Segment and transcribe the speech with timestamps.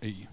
[0.00, 0.28] Aí.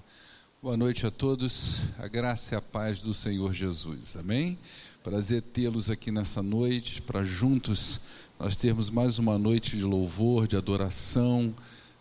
[0.61, 4.57] Boa noite a todos, a graça e a paz do Senhor Jesus, amém?
[5.03, 8.01] Prazer tê-los aqui nessa noite, para juntos
[8.39, 11.55] nós termos mais uma noite de louvor, de adoração,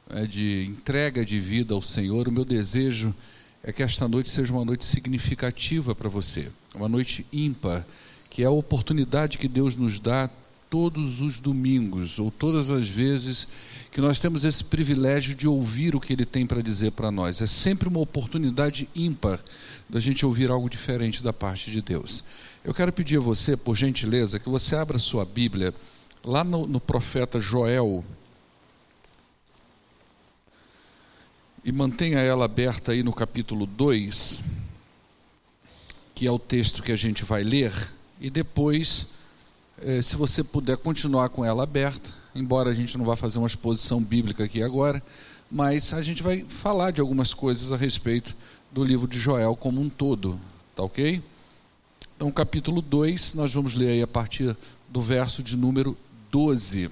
[0.08, 2.26] né, de entrega de vida ao Senhor.
[2.26, 3.14] O meu desejo
[3.62, 7.86] é que esta noite seja uma noite significativa para você, uma noite ímpar,
[8.30, 10.28] que é a oportunidade que Deus nos dá
[10.70, 13.48] todos os domingos, ou todas as vezes
[13.90, 17.40] que nós temos esse privilégio de ouvir o que ele tem para dizer para nós.
[17.40, 19.40] É sempre uma oportunidade ímpar
[19.88, 22.22] da gente ouvir algo diferente da parte de Deus.
[22.62, 25.74] Eu quero pedir a você, por gentileza, que você abra sua Bíblia
[26.24, 28.04] lá no, no profeta Joel
[31.64, 34.42] e mantenha ela aberta aí no capítulo 2,
[36.14, 37.72] que é o texto que a gente vai ler,
[38.20, 39.08] e depois,
[40.02, 44.02] se você puder continuar com ela aberta, embora a gente não vá fazer uma exposição
[44.02, 45.02] bíblica aqui agora,
[45.50, 48.36] mas a gente vai falar de algumas coisas a respeito
[48.70, 50.38] do livro de Joel como um todo,
[50.74, 51.22] tá ok?
[52.16, 54.56] Então, capítulo 2, nós vamos ler aí a partir
[54.88, 55.96] do verso de número
[56.30, 56.90] 12.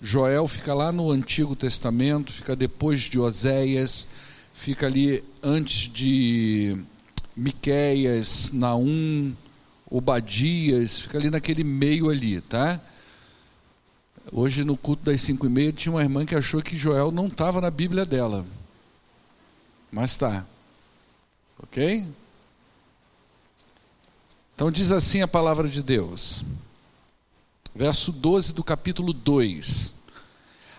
[0.00, 4.08] Joel fica lá no Antigo Testamento, fica depois de Oséias,
[4.52, 6.82] fica ali antes de
[7.36, 9.34] Miqueias, Naum,
[9.90, 12.80] Obadias, fica ali naquele meio ali, tá?
[14.30, 17.28] Hoje, no culto das cinco e meia, tinha uma irmã que achou que Joel não
[17.28, 18.44] estava na Bíblia dela.
[19.90, 20.44] Mas está.
[21.62, 22.06] Ok?
[24.54, 26.44] Então, diz assim a palavra de Deus.
[27.74, 29.94] Verso 12 do capítulo 2.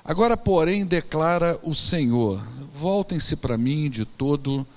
[0.06, 4.68] Agora, porém, declara o Senhor: voltem-se para mim de todo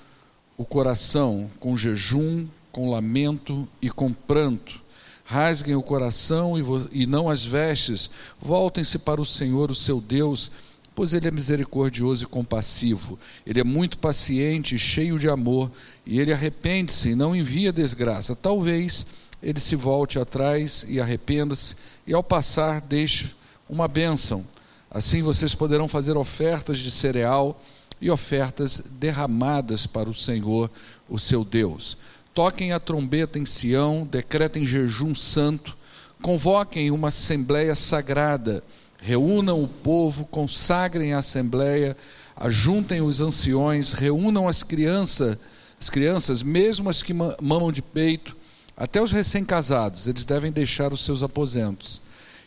[0.57, 4.83] o coração, com jejum, com lamento e com pranto
[5.25, 6.55] rasguem o coração
[6.91, 10.51] e, não as vestes, voltem-se para o Senhor, o seu Deus,
[10.93, 13.17] pois Ele é misericordioso e compassivo.
[13.45, 15.71] Ele é muito paciente e cheio de amor,
[16.05, 18.35] e Ele arrepende-se e não envia desgraça.
[18.35, 19.05] Talvez
[19.41, 23.33] Ele se volte atrás e arrependa-se, e ao passar deixe
[23.69, 24.45] uma bênção.
[24.91, 27.59] Assim vocês poderão fazer ofertas de cereal
[27.99, 30.69] e ofertas derramadas para o Senhor,
[31.09, 31.97] o seu Deus
[32.33, 35.77] toquem a trombeta em Sião, decretem jejum santo,
[36.21, 38.63] convoquem uma assembleia sagrada,
[38.97, 41.95] reúnam o povo, consagrem a assembleia,
[42.35, 45.37] ajuntem os anciões, reúnam as crianças,
[45.79, 48.35] as crianças, mesmo as que mamam de peito,
[48.75, 52.01] até os recém-casados, eles devem deixar os seus aposentos.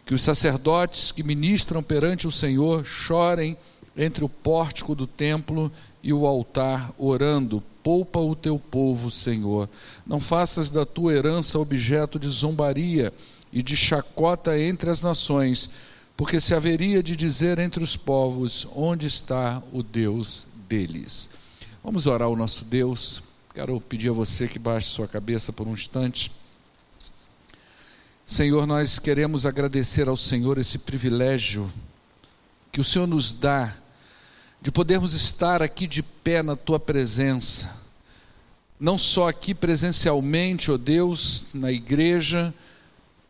[0.05, 3.57] Que os sacerdotes que ministram perante o Senhor chorem
[3.97, 5.71] entre o pórtico do templo
[6.07, 9.69] e o altar, orando: Poupa o teu povo, Senhor.
[10.07, 13.13] Não faças da tua herança objeto de zombaria
[13.53, 15.69] e de chacota entre as nações,
[16.17, 21.29] porque se haveria de dizer entre os povos: Onde está o Deus deles?
[21.83, 23.21] Vamos orar ao nosso Deus.
[23.53, 26.31] Quero pedir a você que baixe sua cabeça por um instante.
[28.25, 31.69] Senhor, nós queremos agradecer ao Senhor esse privilégio
[32.71, 33.75] que o Senhor nos dá
[34.67, 37.73] de podermos estar aqui de pé na tua presença,
[38.81, 42.53] não só aqui presencialmente, ó oh Deus, na igreja,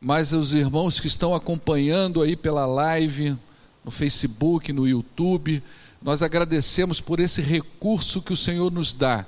[0.01, 3.37] mas os irmãos que estão acompanhando aí pela live,
[3.85, 5.63] no Facebook, no YouTube,
[6.01, 9.27] nós agradecemos por esse recurso que o Senhor nos dá,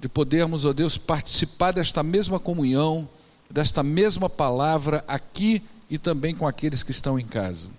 [0.00, 3.08] de podermos, ó oh Deus, participar desta mesma comunhão,
[3.48, 7.70] desta mesma palavra aqui e também com aqueles que estão em casa.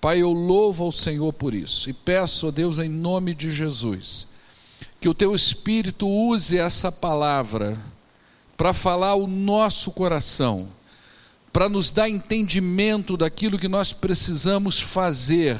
[0.00, 4.28] Pai, eu louvo ao Senhor por isso e peço a Deus, em nome de Jesus,
[5.00, 7.76] que o teu Espírito use essa palavra
[8.56, 10.68] para falar o nosso coração,
[11.52, 15.58] para nos dar entendimento daquilo que nós precisamos fazer,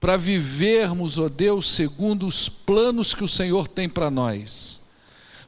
[0.00, 4.80] para vivermos, ó Deus, segundo os planos que o Senhor tem para nós,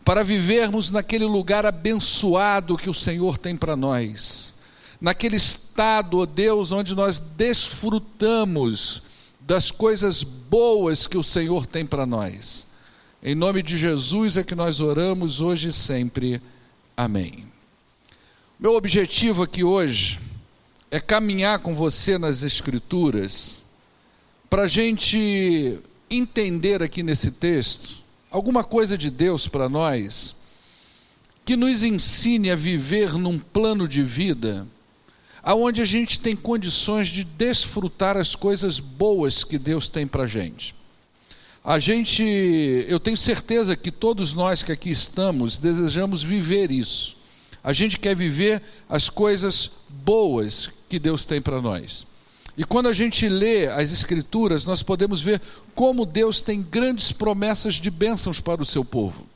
[0.04, 4.59] para vivermos naquele lugar abençoado que o Senhor tem para nós
[5.00, 5.37] naquele
[5.78, 9.00] estado, ó Deus, onde nós desfrutamos
[9.39, 12.66] das coisas boas que o Senhor tem para nós.
[13.22, 16.42] Em nome de Jesus é que nós oramos hoje e sempre.
[16.97, 17.47] Amém.
[18.59, 20.19] Meu objetivo aqui hoje
[20.91, 23.65] é caminhar com você nas Escrituras
[24.51, 25.78] para a gente
[26.10, 28.03] entender aqui nesse texto
[28.33, 30.34] alguma coisa de Deus para nós
[31.45, 34.66] que nos ensine a viver num plano de vida
[35.48, 40.27] aonde a gente tem condições de desfrutar as coisas boas que Deus tem para a
[40.27, 40.74] gente.
[41.65, 42.22] A gente,
[42.86, 47.16] eu tenho certeza que todos nós que aqui estamos desejamos viver isso.
[47.65, 48.60] A gente quer viver
[48.91, 52.06] as coisas boas que Deus tem para nós.
[52.54, 55.41] E quando a gente lê as Escrituras, nós podemos ver
[55.74, 59.27] como Deus tem grandes promessas de bênçãos para o seu povo.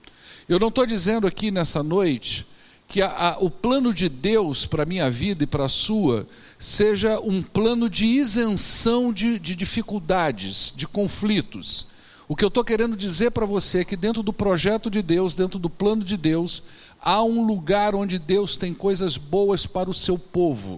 [0.46, 2.51] Eu não estou dizendo aqui nessa noite
[2.92, 6.26] que a, a, o plano de Deus para a minha vida e para a sua
[6.58, 11.86] seja um plano de isenção de, de dificuldades, de conflitos.
[12.28, 15.34] O que eu estou querendo dizer para você é que dentro do projeto de Deus,
[15.34, 16.64] dentro do plano de Deus,
[17.00, 20.74] há um lugar onde Deus tem coisas boas para o seu povo.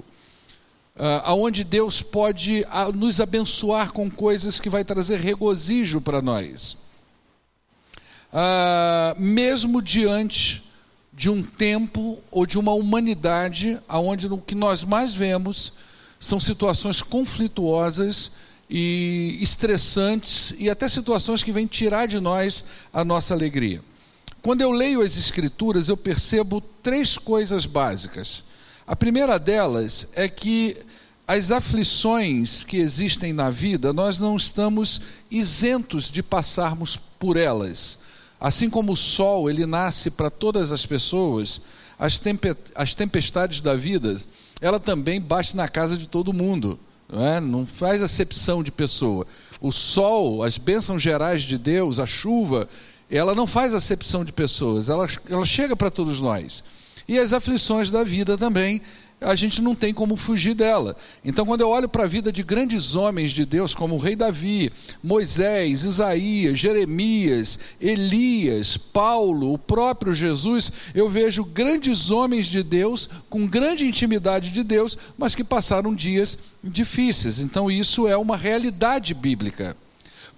[0.95, 6.79] Uh, aonde Deus pode uh, nos abençoar com coisas que vai trazer regozijo para nós.
[8.33, 10.63] Uh, mesmo diante
[11.17, 15.73] de um tempo ou de uma humanidade onde o que nós mais vemos
[16.19, 18.33] são situações conflituosas
[18.69, 23.83] e estressantes e até situações que vêm tirar de nós a nossa alegria.
[24.43, 28.45] Quando eu leio as Escrituras, eu percebo três coisas básicas.
[28.87, 30.77] A primeira delas é que
[31.27, 35.01] as aflições que existem na vida, nós não estamos
[35.31, 38.01] isentos de passarmos por elas.
[38.45, 41.63] Assim como o sol, ele nasce para todas as pessoas,
[41.99, 44.19] as, tempestades da vida,
[44.61, 46.79] ela também bate na casa de todo mundo.
[47.11, 47.41] Não, é?
[47.41, 49.27] não faz acepção de pessoa.
[49.63, 52.69] O sol, as bênçãos gerais de Deus, a chuva,
[53.11, 56.63] ela não faz acepção de pessoas, ela, ela chega para todos nós.
[57.09, 58.83] E as aflições da vida também,
[59.25, 60.97] a gente não tem como fugir dela.
[61.25, 64.15] Então, quando eu olho para a vida de grandes homens de Deus, como o rei
[64.15, 64.73] Davi,
[65.03, 73.47] Moisés, Isaías, Jeremias, Elias, Paulo, o próprio Jesus, eu vejo grandes homens de Deus, com
[73.47, 77.39] grande intimidade de Deus, mas que passaram dias difíceis.
[77.39, 79.77] Então, isso é uma realidade bíblica.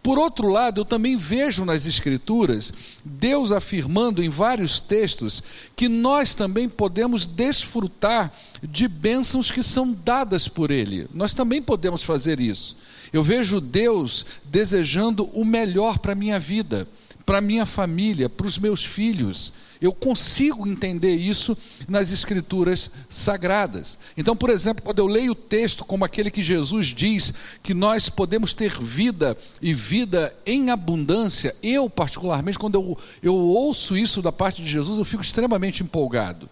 [0.06, 2.72] Por outro lado, eu também vejo nas Escrituras
[3.04, 5.42] Deus afirmando em vários textos
[5.74, 8.32] que nós também podemos desfrutar
[8.62, 11.08] de bênçãos que são dadas por Ele.
[11.12, 12.76] Nós também podemos fazer isso.
[13.12, 16.86] Eu vejo Deus desejando o melhor para a minha vida,
[17.26, 19.52] para minha família, para os meus filhos.
[19.80, 21.58] Eu consigo entender isso
[21.88, 23.98] nas escrituras sagradas.
[24.16, 28.08] Então, por exemplo, quando eu leio o texto como aquele que Jesus diz que nós
[28.08, 34.32] podemos ter vida e vida em abundância, eu, particularmente, quando eu, eu ouço isso da
[34.32, 36.48] parte de Jesus, eu fico extremamente empolgado.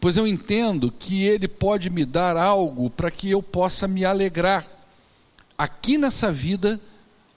[0.00, 4.66] Pois eu entendo que Ele pode me dar algo para que eu possa me alegrar
[5.56, 6.80] aqui nessa vida,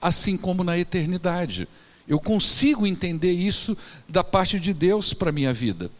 [0.01, 1.67] assim como na eternidade.
[2.07, 3.77] Eu consigo entender isso
[4.07, 5.91] da parte de Deus para a minha vida.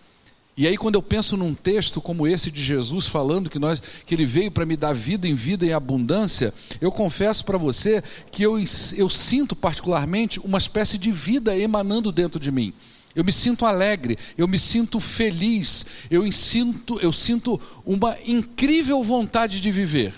[0.57, 4.15] E aí, quando eu penso num texto como esse de Jesus falando que, nós, que
[4.15, 6.51] ele veio para me dar vida em vida em abundância,
[6.81, 8.57] eu confesso para você que eu,
[8.97, 12.73] eu sinto particularmente uma espécie de vida emanando dentro de mim.
[13.13, 19.61] Eu me sinto alegre, eu me sinto feliz, eu sinto, eu sinto uma incrível vontade
[19.61, 20.11] de viver.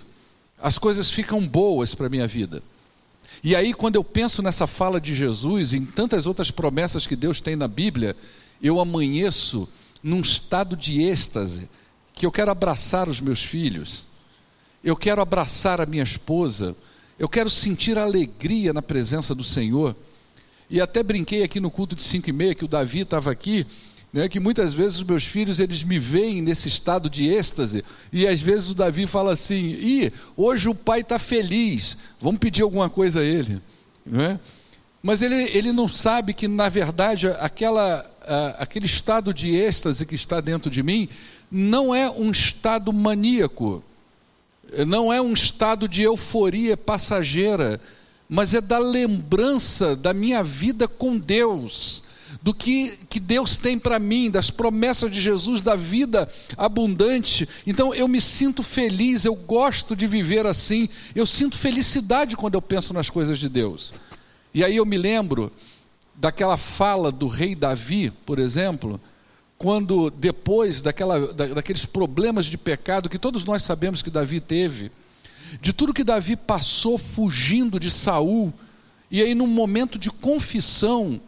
[0.57, 2.63] As coisas ficam boas para a minha vida.
[3.43, 7.15] E aí, quando eu penso nessa fala de Jesus e em tantas outras promessas que
[7.15, 8.15] Deus tem na Bíblia,
[8.61, 9.67] eu amanheço
[10.03, 11.69] num estado de êxtase,
[12.13, 14.07] que eu quero abraçar os meus filhos,
[14.83, 16.75] eu quero abraçar a minha esposa,
[17.17, 19.95] eu quero sentir alegria na presença do Senhor.
[20.69, 23.65] E até brinquei aqui no culto de 5 e meia, que o Davi estava aqui,
[24.11, 28.27] né, que muitas vezes os meus filhos eles me veem nesse estado de êxtase e
[28.27, 32.89] às vezes o Davi fala assim: "Ih, hoje o pai está feliz, vamos pedir alguma
[32.89, 33.61] coisa a ele",
[34.05, 34.39] né?
[35.01, 38.05] Mas ele, ele não sabe que na verdade aquela
[38.57, 41.07] aquele estado de êxtase que está dentro de mim
[41.49, 43.83] não é um estado maníaco,
[44.85, 47.81] não é um estado de euforia passageira,
[48.27, 52.03] mas é da lembrança da minha vida com Deus
[52.41, 57.47] do que, que Deus tem para mim, das promessas de Jesus, da vida abundante.
[57.65, 62.61] Então eu me sinto feliz, eu gosto de viver assim, eu sinto felicidade quando eu
[62.61, 63.93] penso nas coisas de Deus.
[64.53, 65.51] E aí eu me lembro
[66.15, 68.99] daquela fala do rei Davi, por exemplo,
[69.57, 74.91] quando depois daquela, da, daqueles problemas de pecado que todos nós sabemos que Davi teve,
[75.61, 78.53] de tudo que Davi passou fugindo de Saul,
[79.09, 81.19] e aí num momento de confissão,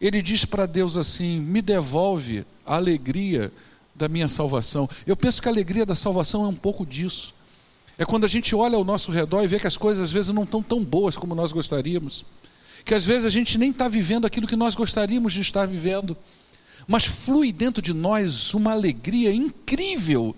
[0.00, 3.52] ele diz para Deus assim: me devolve a alegria
[3.94, 4.88] da minha salvação.
[5.06, 7.34] Eu penso que a alegria da salvação é um pouco disso.
[7.98, 10.30] É quando a gente olha ao nosso redor e vê que as coisas às vezes
[10.30, 12.24] não estão tão boas como nós gostaríamos.
[12.84, 16.16] Que às vezes a gente nem está vivendo aquilo que nós gostaríamos de estar vivendo.
[16.86, 20.36] Mas flui dentro de nós uma alegria incrível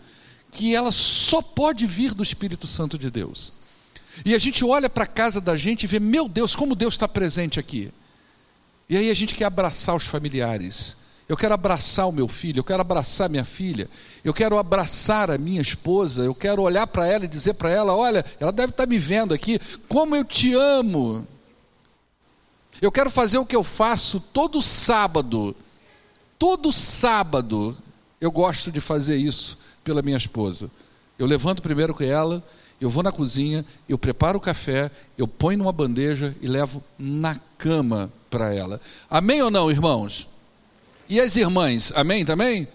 [0.52, 3.52] que ela só pode vir do Espírito Santo de Deus.
[4.24, 6.94] E a gente olha para a casa da gente e vê, meu Deus, como Deus
[6.94, 7.92] está presente aqui.
[8.90, 10.96] E aí a gente quer abraçar os familiares.
[11.28, 13.90] Eu quero abraçar o meu filho, eu quero abraçar minha filha,
[14.24, 17.94] eu quero abraçar a minha esposa, eu quero olhar para ela e dizer para ela:
[17.94, 21.26] olha, ela deve estar tá me vendo aqui, como eu te amo.
[22.80, 25.54] Eu quero fazer o que eu faço todo sábado.
[26.38, 27.76] Todo sábado
[28.18, 30.70] eu gosto de fazer isso pela minha esposa.
[31.18, 32.42] Eu levanto primeiro com ela,
[32.80, 37.38] eu vou na cozinha, eu preparo o café, eu ponho numa bandeja e levo na
[37.58, 38.80] cama para ela.
[39.08, 40.28] Amém ou não, irmãos?
[41.08, 42.68] E as irmãs, amém também?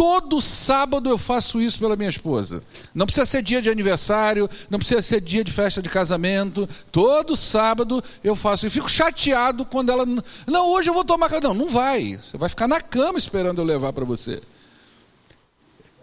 [0.00, 2.62] Todo sábado eu faço isso pela minha esposa.
[2.94, 6.66] Não precisa ser dia de aniversário, não precisa ser dia de festa de casamento.
[6.90, 8.66] Todo sábado eu faço.
[8.66, 10.06] E fico chateado quando ela.
[10.46, 11.28] Não, hoje eu vou tomar.
[11.42, 12.16] Não, não vai.
[12.16, 14.40] Você vai ficar na cama esperando eu levar para você.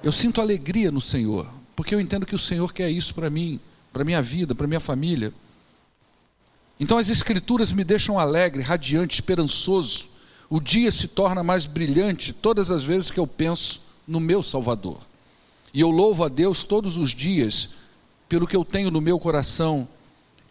[0.04, 3.60] Eu sinto alegria no Senhor, porque eu entendo que o Senhor quer isso para mim,
[3.92, 5.34] para minha vida, para minha família.
[6.80, 10.10] Então as Escrituras me deixam alegre, radiante, esperançoso.
[10.50, 15.00] O dia se torna mais brilhante todas as vezes que eu penso no meu Salvador.
[15.74, 17.70] E eu louvo a Deus todos os dias
[18.30, 19.88] pelo que eu tenho no meu coração.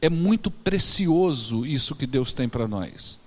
[0.00, 3.18] É muito precioso isso que Deus tem para nós.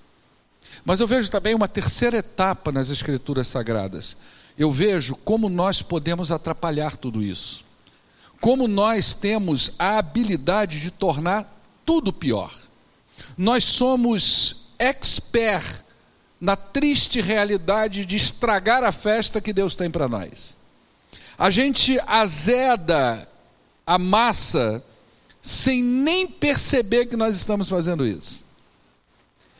[0.86, 4.16] Mas eu vejo também uma terceira etapa nas Escrituras Sagradas.
[4.58, 7.64] Eu vejo como nós podemos atrapalhar tudo isso.
[8.40, 12.54] Como nós temos a habilidade de tornar tudo pior.
[13.40, 15.86] Nós somos expert
[16.42, 20.58] na triste realidade de estragar a festa que Deus tem para nós.
[21.38, 23.26] A gente azeda
[23.88, 24.84] a massa
[25.42, 28.44] sem nem perceber que nós estamos fazendo isso.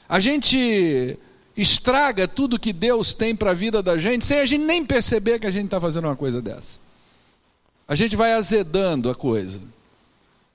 [0.10, 1.18] A gente
[1.56, 5.40] estraga tudo que Deus tem para a vida da gente sem a gente nem perceber
[5.40, 6.82] que a gente está fazendo uma coisa dessa.
[7.88, 9.62] A gente vai azedando a coisa.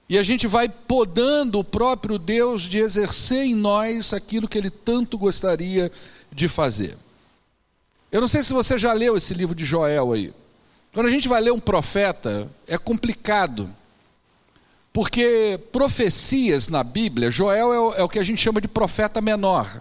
[0.09, 4.71] E a gente vai podando o próprio Deus de exercer em nós aquilo que ele
[4.71, 5.91] tanto gostaria
[6.31, 6.97] de fazer.
[8.13, 10.33] Eu não sei se você já leu esse livro de Joel aí.
[10.93, 13.69] Quando a gente vai ler um profeta, é complicado.
[14.93, 19.21] Porque profecias na Bíblia, Joel é o, é o que a gente chama de profeta
[19.21, 19.81] menor.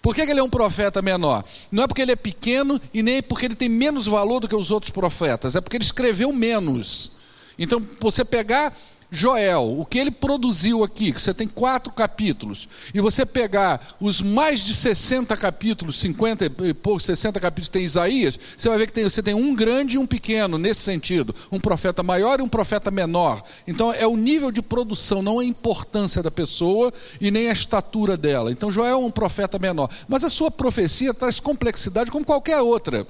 [0.00, 1.44] Por que, que, ele é um profeta menor?
[1.70, 4.54] Não é porque ele é pequeno e nem porque ele tem menos valor do que
[4.54, 7.12] os outros profetas, é porque ele escreveu menos.
[7.58, 8.74] Então, você pegar
[9.10, 14.20] Joel, o que ele produziu aqui, que você tem quatro capítulos, e você pegar os
[14.20, 18.92] mais de 60 capítulos, 50 e poucos, 60 capítulos tem Isaías, você vai ver que
[18.92, 22.48] tem, você tem um grande e um pequeno nesse sentido, um profeta maior e um
[22.48, 23.42] profeta menor.
[23.66, 28.16] Então é o nível de produção, não a importância da pessoa e nem a estatura
[28.16, 28.50] dela.
[28.50, 33.06] Então Joel é um profeta menor, mas a sua profecia traz complexidade como qualquer outra.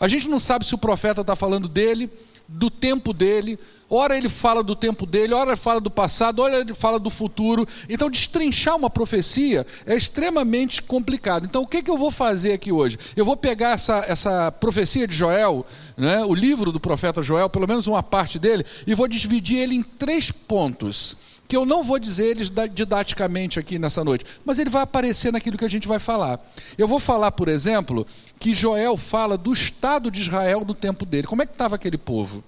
[0.00, 2.10] A gente não sabe se o profeta está falando dele,
[2.48, 3.58] do tempo dele,
[3.94, 7.10] Ora ele fala do tempo dele, ora ele fala do passado, ora ele fala do
[7.10, 7.66] futuro.
[7.88, 11.44] Então, destrinchar uma profecia é extremamente complicado.
[11.44, 12.98] Então, o que, que eu vou fazer aqui hoje?
[13.14, 17.68] Eu vou pegar essa, essa profecia de Joel, né, o livro do profeta Joel, pelo
[17.68, 21.16] menos uma parte dele, e vou dividir ele em três pontos.
[21.54, 25.56] Que eu não vou dizer eles didaticamente aqui nessa noite, mas ele vai aparecer naquilo
[25.56, 26.40] que a gente vai falar.
[26.76, 28.04] Eu vou falar, por exemplo,
[28.40, 31.28] que Joel fala do Estado de Israel no tempo dele.
[31.28, 32.42] Como é que estava aquele povo?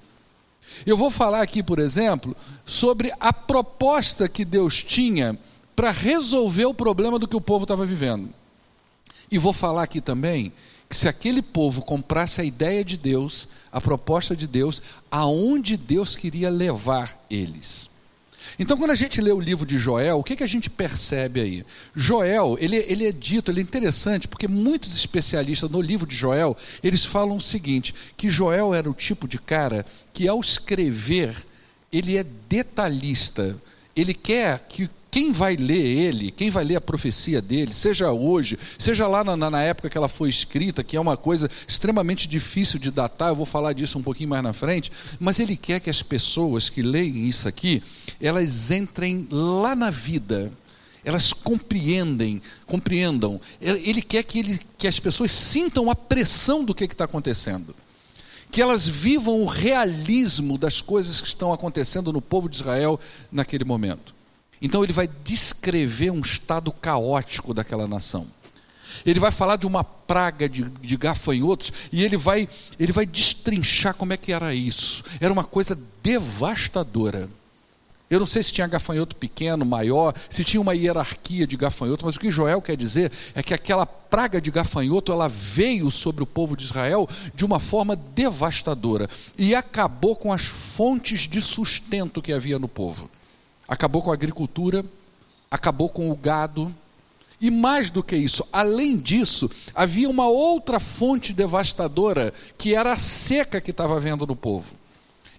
[0.85, 5.39] Eu vou falar aqui, por exemplo, sobre a proposta que Deus tinha
[5.77, 8.31] para resolver o problema do que o povo estava vivendo.
[9.31, 10.53] E vou falar aqui também
[10.89, 16.17] que se aquele povo comprasse a ideia de Deus, a proposta de Deus, aonde Deus
[16.17, 17.95] queria levar eles.
[18.59, 21.41] Então, quando a gente lê o livro de Joel, o que, que a gente percebe
[21.41, 21.67] aí?
[21.95, 26.57] Joel, ele, ele é dito, ele é interessante, porque muitos especialistas no livro de Joel,
[26.83, 31.35] eles falam o seguinte, que Joel era o tipo de cara que ao escrever,
[31.93, 33.57] ele é detalhista,
[33.95, 38.59] ele quer que quem vai ler ele, quem vai ler a profecia dele, seja hoje,
[38.79, 42.79] seja lá na, na, época que ela foi escrita, que é uma coisa extremamente difícil
[42.79, 45.89] de datar, eu vou falar disso um pouquinho mais na frente, mas ele quer que
[45.89, 47.83] as pessoas que leem isso aqui,
[48.21, 50.53] elas entrem lá na vida,
[51.03, 53.41] elas compreendem, compreendam.
[53.59, 57.75] Ele quer que, ele, que as pessoas sintam a pressão do que está acontecendo
[58.49, 62.99] que elas vivam o realismo das coisas que estão acontecendo no povo de Israel
[63.31, 64.16] naquele momento.
[64.61, 68.27] Então ele vai descrever um estado caótico daquela nação.
[69.05, 72.49] Ele vai falar de uma praga de, de gafanhotos e ele vai,
[72.79, 75.05] ele vai destrinchar como é que era isso.
[75.21, 77.29] Era uma coisa devastadora.
[78.09, 82.15] Eu não sei se tinha gafanhoto pequeno, maior, se tinha uma hierarquia de gafanhoto, mas
[82.15, 86.27] o que Joel quer dizer é que aquela praga de gafanhoto ela veio sobre o
[86.27, 92.33] povo de Israel de uma forma devastadora e acabou com as fontes de sustento que
[92.33, 93.11] havia no povo
[93.69, 94.85] acabou com a agricultura,
[95.51, 96.75] acabou com o gado.
[97.41, 102.97] E mais do que isso, além disso, havia uma outra fonte devastadora, que era a
[102.97, 104.75] seca que estava havendo no povo.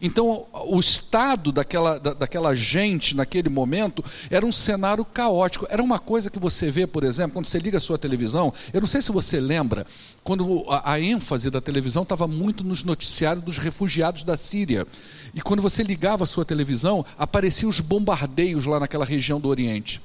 [0.01, 5.65] Então, o estado daquela, da, daquela gente naquele momento era um cenário caótico.
[5.69, 8.53] Era uma coisa que você vê, por exemplo, quando você liga a sua televisão.
[8.73, 9.85] Eu não sei se você lembra,
[10.23, 14.85] quando a, a ênfase da televisão estava muito nos noticiários dos refugiados da Síria.
[15.33, 20.01] E quando você ligava a sua televisão, apareciam os bombardeios lá naquela região do Oriente.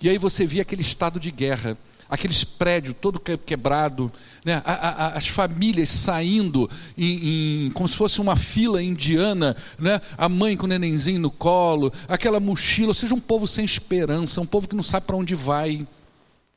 [0.00, 1.76] E aí você via aquele estado de guerra,
[2.08, 4.12] aqueles prédios todo quebrado,
[4.44, 4.62] né?
[4.64, 10.00] a, a, as famílias saindo em, em, como se fosse uma fila indiana, né?
[10.16, 14.40] a mãe com o nenenzinho no colo, aquela mochila, ou seja, um povo sem esperança,
[14.40, 15.86] um povo que não sabe para onde vai,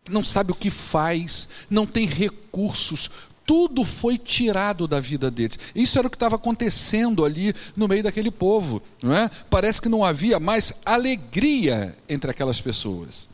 [0.09, 3.09] não sabe o que faz, não tem recursos,
[3.49, 5.57] tudo foi tirado da vida deles.
[5.73, 8.79] Isso era o que estava acontecendo ali no meio daquele povo.
[9.01, 9.27] Não é?
[9.49, 13.27] Parece que não havia mais alegria entre aquelas pessoas.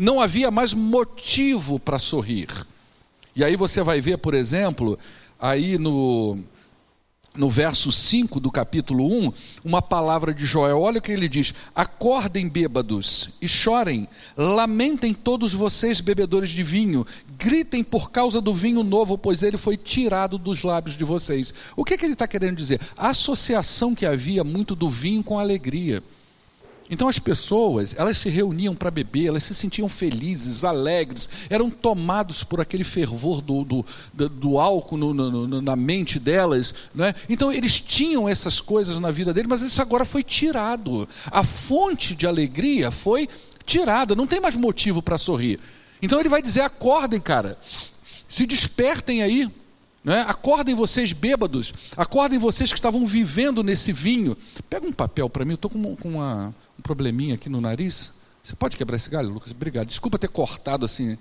[0.00, 2.48] Não havia mais motivo para sorrir.
[3.36, 4.98] E aí você vai ver, por exemplo,
[5.38, 6.38] aí no,
[7.36, 9.30] no verso 5 do capítulo 1,
[9.62, 10.80] uma palavra de Joel.
[10.80, 17.06] Olha o que ele diz: Acordem bêbados e chorem, lamentem todos vocês, bebedores de vinho,
[17.36, 21.52] gritem por causa do vinho novo, pois ele foi tirado dos lábios de vocês.
[21.76, 22.80] O que, é que ele está querendo dizer?
[22.96, 26.02] A associação que havia muito do vinho com a alegria.
[26.90, 32.42] Então as pessoas, elas se reuniam para beber, elas se sentiam felizes, alegres, eram tomados
[32.42, 36.74] por aquele fervor do, do, do, do álcool no, no, na mente delas.
[36.92, 37.14] Né?
[37.28, 41.08] Então eles tinham essas coisas na vida deles, mas isso agora foi tirado.
[41.30, 43.28] A fonte de alegria foi
[43.64, 45.60] tirada, não tem mais motivo para sorrir.
[46.02, 47.56] Então ele vai dizer: acordem, cara,
[48.28, 49.48] se despertem aí,
[50.02, 50.24] né?
[50.26, 54.36] Acordem vocês bêbados, acordem vocês que estavam vivendo nesse vinho.
[54.68, 58.12] Pega um papel para mim, eu estou com uma, um probleminha aqui no nariz.
[58.42, 59.52] Você pode quebrar esse galho, Lucas?
[59.52, 59.86] Obrigado.
[59.86, 61.16] Desculpa ter cortado assim.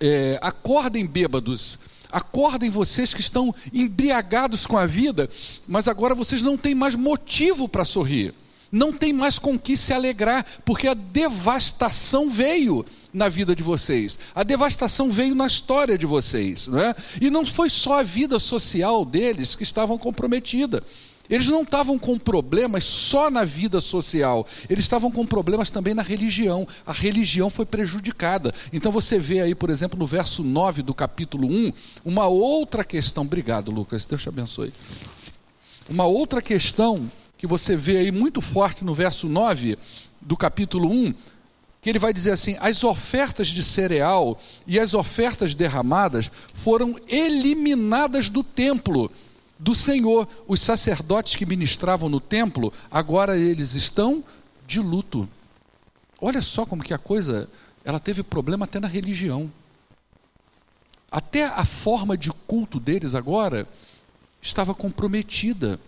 [0.00, 1.78] É, acordem bêbados,
[2.10, 5.28] acordem vocês que estão embriagados com a vida,
[5.68, 8.34] mas agora vocês não têm mais motivo para sorrir
[8.72, 14.18] não tem mais com que se alegrar, porque a devastação veio na vida de vocês,
[14.34, 16.94] a devastação veio na história de vocês, não é?
[17.20, 20.82] e não foi só a vida social deles que estavam comprometida.
[21.32, 26.02] Eles não estavam com problemas só na vida social, eles estavam com problemas também na
[26.02, 26.68] religião.
[26.84, 28.52] A religião foi prejudicada.
[28.70, 31.72] Então você vê aí, por exemplo, no verso 9 do capítulo 1,
[32.04, 33.24] uma outra questão.
[33.24, 34.74] Obrigado, Lucas, Deus te abençoe.
[35.88, 39.78] Uma outra questão que você vê aí muito forte no verso 9
[40.20, 41.14] do capítulo 1,
[41.80, 48.28] que ele vai dizer assim: as ofertas de cereal e as ofertas derramadas foram eliminadas
[48.28, 49.10] do templo
[49.62, 50.28] do Senhor.
[50.46, 54.24] Os sacerdotes que ministravam no templo, agora eles estão
[54.66, 55.28] de luto.
[56.20, 57.48] Olha só como que a coisa,
[57.84, 59.50] ela teve problema até na religião.
[61.10, 63.68] Até a forma de culto deles agora
[64.40, 65.78] estava comprometida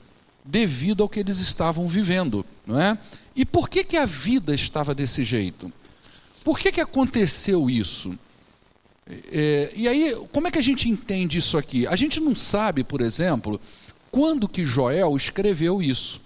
[0.44, 2.96] devido ao que eles estavam vivendo, não é?
[3.34, 5.72] E por que que a vida estava desse jeito?
[6.44, 8.16] Por que que aconteceu isso?
[9.06, 11.86] É, e aí, como é que a gente entende isso aqui?
[11.86, 13.60] A gente não sabe, por exemplo,
[14.10, 16.22] quando que Joel escreveu isso.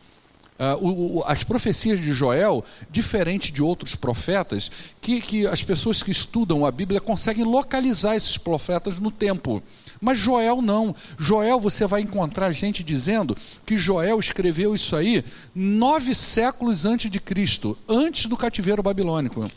[0.59, 6.11] Uh, o, as profecias de Joel, diferente de outros profetas, que, que as pessoas que
[6.11, 9.63] estudam a Bíblia conseguem localizar esses profetas no tempo.
[10.01, 10.95] Mas Joel não.
[11.17, 17.21] Joel, você vai encontrar gente dizendo que Joel escreveu isso aí nove séculos antes de
[17.21, 19.49] Cristo, antes do cativeiro babilônico.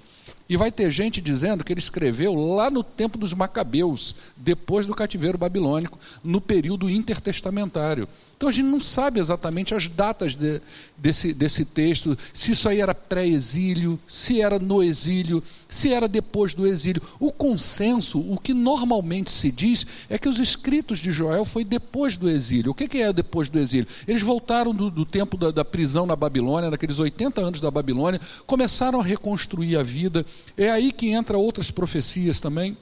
[0.52, 4.94] E vai ter gente dizendo que ele escreveu lá no tempo dos Macabeus, depois do
[4.94, 8.06] cativeiro babilônico, no período intertestamentário.
[8.42, 10.60] Então a gente não sabe exatamente as datas de,
[10.98, 16.56] desse, desse texto, se isso aí era pré-exílio, se era no exílio, se era depois
[16.56, 17.04] do exílio.
[17.20, 22.18] O consenso, o que normalmente se diz, é que os escritos de Joel foi depois
[22.18, 22.72] do exílio.
[22.72, 23.88] O que, que é depois do exílio?
[24.08, 28.20] Eles voltaram do, do tempo da, da prisão na Babilônia, naqueles 80 anos da Babilônia,
[28.48, 30.26] começaram a reconstruir a vida.
[30.58, 32.76] É aí que entra outras profecias também.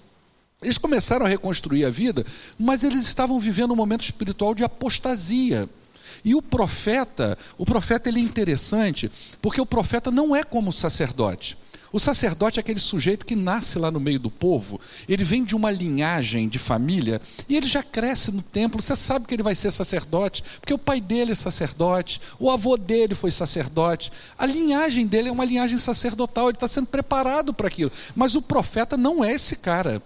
[0.62, 2.26] Eles começaram a reconstruir a vida,
[2.58, 5.70] mas eles estavam vivendo um momento espiritual de apostasia.
[6.24, 9.10] E o profeta, o profeta ele é interessante,
[9.42, 11.58] porque o profeta não é como o sacerdote.
[11.92, 15.56] O sacerdote é aquele sujeito que nasce lá no meio do povo, ele vem de
[15.56, 18.82] uma linhagem de família e ele já cresce no templo.
[18.82, 22.78] Você sabe que ele vai ser sacerdote, porque o pai dele é sacerdote, o avô
[22.78, 24.12] dele foi sacerdote.
[24.38, 27.92] A linhagem dele é uma linhagem sacerdotal, ele está sendo preparado para aquilo.
[28.16, 30.04] Mas o profeta não é esse cara.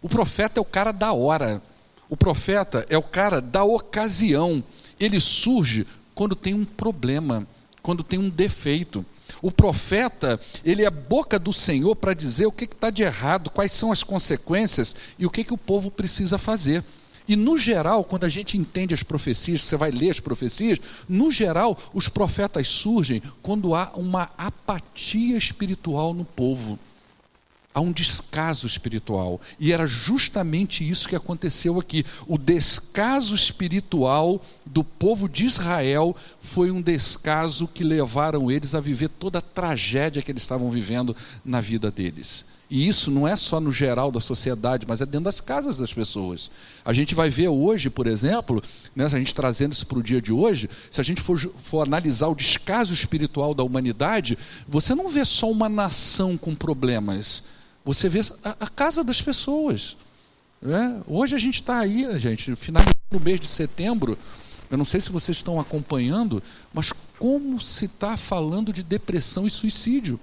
[0.00, 1.60] O profeta é o cara da hora.
[2.08, 4.62] O profeta é o cara da ocasião.
[4.98, 7.46] Ele surge quando tem um problema,
[7.82, 9.04] quando tem um defeito.
[9.42, 13.50] O profeta, ele é a boca do Senhor para dizer o que está de errado,
[13.50, 16.82] quais são as consequências e o que, que o povo precisa fazer.
[17.28, 21.30] E no geral, quando a gente entende as profecias, você vai ler as profecias, no
[21.30, 26.78] geral, os profetas surgem quando há uma apatia espiritual no povo
[27.74, 29.40] há um descaso espiritual.
[29.58, 32.04] E era justamente isso que aconteceu aqui.
[32.26, 39.08] O descaso espiritual do povo de Israel foi um descaso que levaram eles a viver
[39.08, 42.44] toda a tragédia que eles estavam vivendo na vida deles.
[42.70, 45.92] E isso não é só no geral da sociedade, mas é dentro das casas das
[45.92, 46.50] pessoas.
[46.84, 48.62] A gente vai ver hoje, por exemplo,
[48.94, 51.38] né, se a gente trazendo isso para o dia de hoje, se a gente for,
[51.38, 54.36] for analisar o descaso espiritual da humanidade,
[54.68, 57.44] você não vê só uma nação com problemas
[57.88, 59.96] você vê a, a casa das pessoas.
[60.60, 61.00] Né?
[61.06, 64.18] Hoje a gente está aí, gente, finalizando o mês de setembro.
[64.70, 69.50] Eu não sei se vocês estão acompanhando, mas como se está falando de depressão e
[69.50, 70.20] suicídio.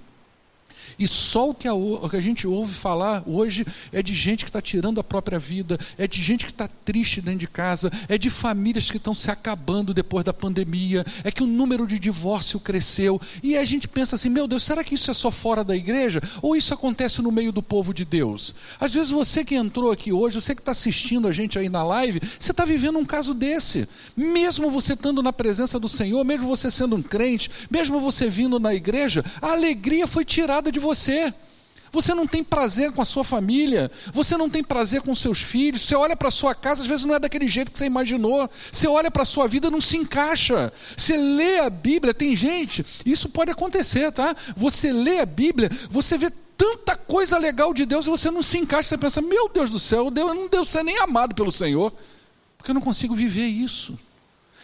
[0.98, 4.44] E só o que a, o que a gente ouve falar hoje é de gente
[4.44, 7.90] que está tirando a própria vida, é de gente que está triste dentro de casa,
[8.08, 11.98] é de famílias que estão se acabando depois da pandemia, é que o número de
[11.98, 13.20] divórcio cresceu.
[13.42, 16.20] E a gente pensa assim: meu Deus, será que isso é só fora da igreja?
[16.42, 18.54] Ou isso acontece no meio do povo de Deus?
[18.78, 21.84] Às vezes você que entrou aqui hoje, você que está assistindo a gente aí na
[21.84, 23.88] live, você está vivendo um caso desse.
[24.16, 28.58] Mesmo você estando na presença do Senhor, mesmo você sendo um crente, mesmo você vindo
[28.58, 31.32] na igreja, a alegria foi tirada de você.
[31.92, 35.82] Você não tem prazer com a sua família, você não tem prazer com seus filhos.
[35.82, 38.48] Você olha para a sua casa, às vezes não é daquele jeito que você imaginou.
[38.70, 40.72] Você olha para a sua vida, não se encaixa.
[40.96, 44.34] Você lê a Bíblia, tem gente, isso pode acontecer, tá?
[44.56, 48.58] Você lê a Bíblia, você vê tanta coisa legal de Deus e você não se
[48.58, 48.90] encaixa.
[48.90, 51.92] Você pensa, meu Deus do céu, eu não devo ser nem amado pelo Senhor,
[52.58, 53.98] porque eu não consigo viver isso.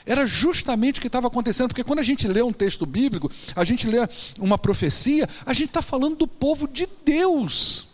[0.04, 3.64] Era justamente o que estava acontecendo, porque quando a gente lê um texto bíblico, a
[3.64, 3.98] gente lê
[4.38, 7.86] uma profecia, a gente está falando do povo de Deus,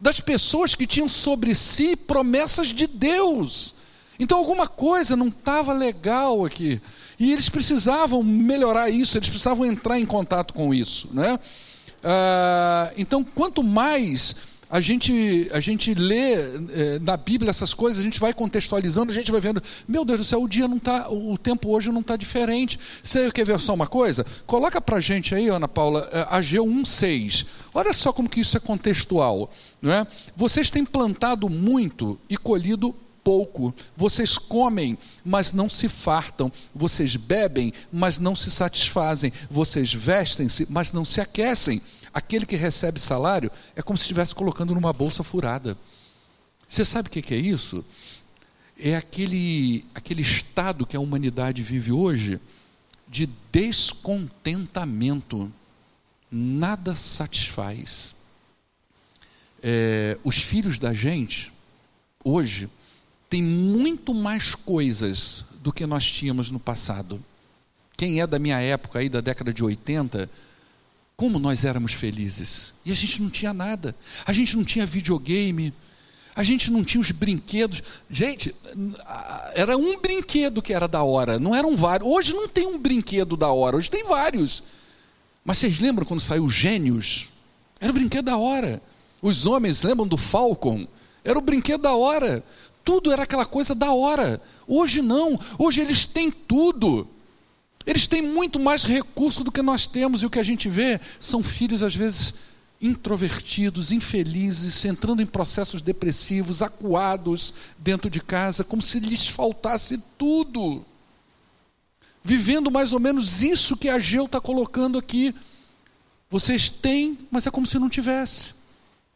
[0.00, 3.74] das pessoas que tinham sobre si promessas de Deus.
[4.18, 6.80] Então alguma coisa não estava legal aqui.
[7.18, 11.08] E eles precisavam melhorar isso, eles precisavam entrar em contato com isso.
[11.12, 11.38] Né?
[12.02, 14.36] Ah, então, quanto mais
[14.70, 19.14] a gente, a gente lê é, na Bíblia essas coisas, a gente vai contextualizando, a
[19.14, 22.00] gente vai vendo, meu Deus do céu, o dia não tá, o tempo hoje não
[22.00, 22.78] está diferente.
[23.02, 24.24] Você quer ver só uma coisa?
[24.46, 27.46] Coloca para a gente aí, Ana Paula, é, Ageu 1,6.
[27.74, 29.50] Olha só como que isso é contextual.
[29.80, 30.06] Não é?
[30.36, 33.74] Vocês têm plantado muito e colhido pouco.
[33.96, 36.52] Vocês comem, mas não se fartam.
[36.74, 39.32] Vocês bebem, mas não se satisfazem.
[39.50, 41.80] Vocês vestem-se, mas não se aquecem.
[42.14, 45.76] Aquele que recebe salário é como se estivesse colocando numa bolsa furada.
[46.68, 47.84] Você sabe o que é isso?
[48.78, 52.40] É aquele, aquele estado que a humanidade vive hoje
[53.08, 55.52] de descontentamento.
[56.30, 58.14] Nada satisfaz.
[59.60, 61.52] É, os filhos da gente,
[62.22, 62.70] hoje,
[63.28, 67.20] têm muito mais coisas do que nós tínhamos no passado.
[67.96, 70.30] Quem é da minha época aí, da década de 80,
[71.16, 72.72] como nós éramos felizes.
[72.84, 73.94] E a gente não tinha nada.
[74.26, 75.72] A gente não tinha videogame.
[76.36, 77.82] A gente não tinha os brinquedos.
[78.10, 78.54] Gente,
[79.54, 82.08] era um brinquedo que era da hora, não eram vários.
[82.08, 84.62] Hoje não tem um brinquedo da hora, hoje tem vários.
[85.44, 87.28] Mas vocês lembram quando saiu Gênios?
[87.80, 88.82] Era o brinquedo da hora.
[89.22, 90.88] Os homens lembram do Falcon?
[91.22, 92.42] Era o brinquedo da hora.
[92.84, 94.42] Tudo era aquela coisa da hora.
[94.66, 95.38] Hoje não.
[95.58, 97.08] Hoje eles têm tudo.
[97.86, 101.00] Eles têm muito mais recurso do que nós temos, e o que a gente vê
[101.18, 102.34] são filhos, às vezes,
[102.80, 110.84] introvertidos, infelizes, entrando em processos depressivos, acuados dentro de casa, como se lhes faltasse tudo.
[112.22, 115.34] Vivendo mais ou menos isso que a Geu está colocando aqui.
[116.30, 118.54] Vocês têm, mas é como se não tivesse.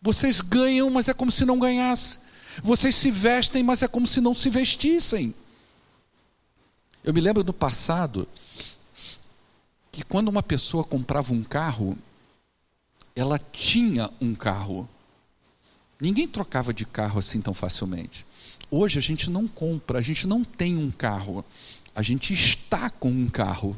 [0.00, 2.18] Vocês ganham, mas é como se não ganhasse.
[2.62, 5.34] Vocês se vestem, mas é como se não se vestissem.
[7.02, 8.28] Eu me lembro do passado,
[9.90, 11.96] que quando uma pessoa comprava um carro,
[13.14, 14.88] ela tinha um carro.
[16.00, 18.24] Ninguém trocava de carro assim tão facilmente.
[18.70, 21.44] Hoje a gente não compra, a gente não tem um carro.
[21.94, 23.76] A gente está com um carro.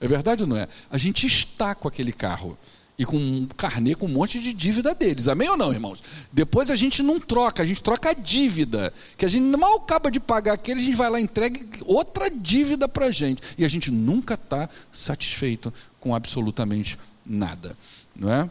[0.00, 0.68] É verdade ou não é?
[0.90, 2.56] A gente está com aquele carro
[3.02, 5.26] e com um carnê com um monte de dívida deles.
[5.26, 6.00] Amém ou não, irmãos?
[6.32, 8.94] Depois a gente não troca, a gente troca a dívida.
[9.16, 12.30] Que a gente mal acaba de pagar aquele, a gente vai lá e entrega outra
[12.30, 13.42] dívida para a gente.
[13.58, 17.76] E a gente nunca está satisfeito com absolutamente nada.
[18.14, 18.48] Não é?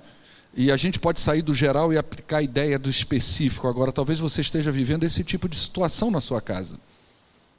[0.54, 3.70] E a gente pode sair do geral e aplicar a ideia do específico.
[3.70, 6.78] Agora, talvez você esteja vivendo esse tipo de situação na sua casa.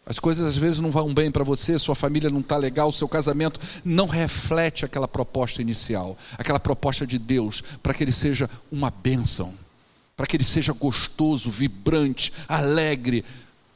[0.05, 3.09] As coisas às vezes não vão bem para você, sua família não está legal, seu
[3.09, 8.91] casamento não reflete aquela proposta inicial, aquela proposta de Deus, para que ele seja uma
[8.91, 9.55] bênção,
[10.17, 13.25] para que ele seja gostoso, vibrante, alegre,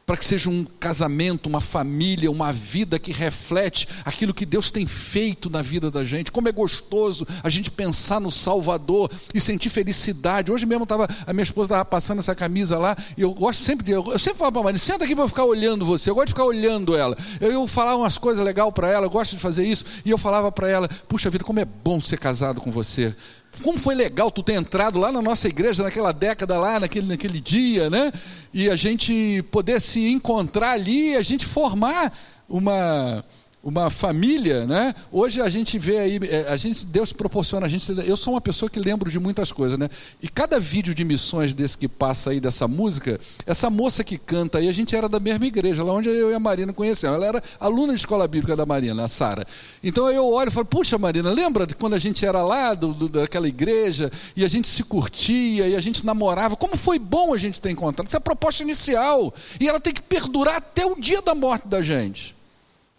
[0.06, 4.86] para que seja um casamento, uma família, uma vida que reflete aquilo que Deus tem
[4.86, 6.30] feito na vida da gente.
[6.30, 10.52] Como é gostoso a gente pensar no Salvador e sentir felicidade.
[10.52, 13.84] Hoje mesmo tava, a minha esposa estava passando essa camisa lá e eu gosto sempre
[13.84, 13.90] de.
[13.90, 16.08] Eu sempre falo para a Maria, senta aqui para eu ficar olhando você.
[16.08, 17.16] Eu gosto de ficar olhando ela.
[17.40, 19.84] Eu, eu falava umas coisas legais para ela, eu gosto de fazer isso.
[20.04, 23.12] E eu falava para ela: puxa vida, como é bom ser casado com você.
[23.62, 27.40] Como foi legal tu ter entrado lá na nossa igreja naquela década lá, naquele, naquele
[27.40, 28.12] dia, né?
[28.52, 32.12] E a gente poder se encontrar ali, a gente formar
[32.48, 33.24] uma
[33.66, 34.94] uma família, né?
[35.10, 37.90] Hoje a gente vê aí, é, a gente, Deus proporciona a gente.
[38.06, 39.88] Eu sou uma pessoa que lembro de muitas coisas, né?
[40.22, 44.58] E cada vídeo de missões desse que passa aí dessa música, essa moça que canta
[44.58, 47.16] aí, a gente era da mesma igreja, lá onde eu e a Marina conhecemos.
[47.16, 49.44] Ela era aluna de escola bíblica da Marina, a Sara.
[49.82, 52.94] Então eu olho e falo, puxa, Marina, lembra de quando a gente era lá do,
[52.94, 56.54] do, daquela igreja e a gente se curtia e a gente namorava?
[56.54, 58.06] Como foi bom a gente ter encontrado?
[58.06, 59.34] Essa é a proposta inicial.
[59.58, 62.35] E ela tem que perdurar até o dia da morte da gente.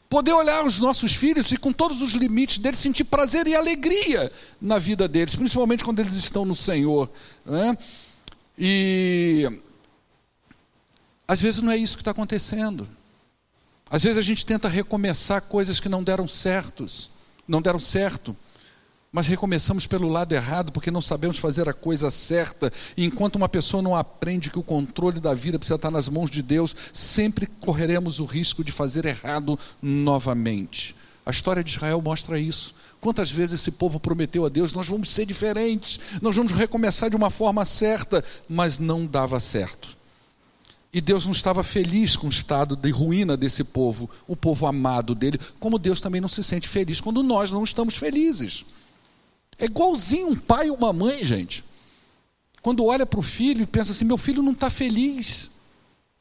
[0.09, 4.31] Poder olhar os nossos filhos e, com todos os limites deles, sentir prazer e alegria
[4.61, 7.09] na vida deles, principalmente quando eles estão no Senhor.
[7.45, 7.77] Né?
[8.57, 9.59] E
[11.27, 12.87] às vezes não é isso que está acontecendo.
[13.89, 17.09] Às vezes a gente tenta recomeçar coisas que não deram certos,
[17.47, 18.35] não deram certo
[19.17, 22.71] mas recomeçamos pelo lado errado porque não sabemos fazer a coisa certa.
[22.95, 26.29] E enquanto uma pessoa não aprende que o controle da vida precisa estar nas mãos
[26.29, 30.95] de Deus, sempre correremos o risco de fazer errado novamente.
[31.25, 32.75] A história de Israel mostra isso.
[33.01, 37.15] Quantas vezes esse povo prometeu a Deus: nós vamos ser diferentes, nós vamos recomeçar de
[37.15, 39.97] uma forma certa, mas não dava certo.
[40.93, 45.15] E Deus não estava feliz com o estado de ruína desse povo, o povo amado
[45.15, 48.63] dele, como Deus também não se sente feliz quando nós não estamos felizes.
[49.57, 51.63] É igualzinho um pai ou uma mãe, gente.
[52.61, 55.49] Quando olha para o filho e pensa assim: meu filho não está feliz.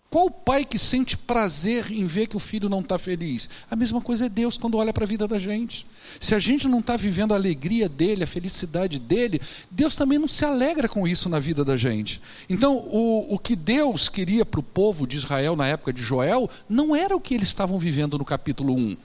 [0.09, 3.51] Qual pai que sente prazer em ver que o filho não está feliz?
[3.70, 5.85] A mesma coisa é Deus quando olha para a vida da gente.
[6.20, 10.29] Se a gente não está vivendo a alegria dele, a felicidade dele, Deus também não
[10.29, 12.22] se alegra com isso na vida da gente.
[12.49, 16.49] Então, o, o que Deus queria para o povo de Israel na época de Joel,
[16.68, 18.96] não era o que eles estavam vivendo no capítulo 1.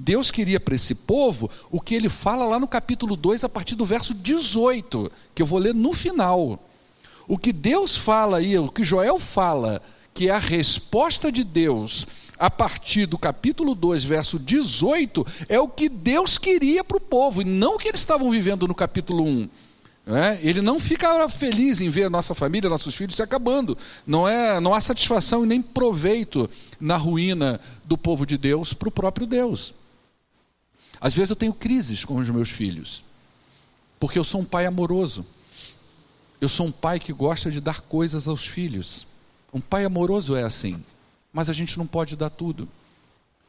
[0.00, 3.74] Deus queria para esse povo o que ele fala lá no capítulo 2, a partir
[3.74, 6.62] do verso 18, que eu vou ler no final.
[7.26, 9.82] O que Deus fala aí, o que Joel fala,
[10.14, 12.06] que é a resposta de Deus
[12.38, 17.42] a partir do capítulo 2, verso 18, é o que Deus queria para o povo,
[17.42, 19.48] e não o que eles estavam vivendo no capítulo 1.
[20.06, 20.38] É?
[20.44, 23.76] Ele não fica feliz em ver a nossa família, nossos filhos se acabando.
[24.06, 28.88] Não, é, não há satisfação e nem proveito na ruína do povo de Deus para
[28.88, 29.74] o próprio Deus.
[31.00, 33.04] Às vezes eu tenho crises com os meus filhos,
[34.00, 35.24] porque eu sou um pai amoroso.
[36.40, 39.06] Eu sou um pai que gosta de dar coisas aos filhos.
[39.52, 40.80] Um pai amoroso é assim,
[41.32, 42.68] mas a gente não pode dar tudo.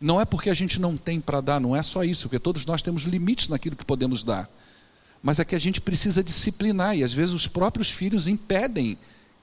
[0.02, 2.66] Não é porque a gente não tem para dar, não é só isso, porque todos
[2.66, 4.50] nós temos limites naquilo que podemos dar.
[5.22, 8.98] Mas é que a gente precisa disciplinar e às vezes os próprios filhos impedem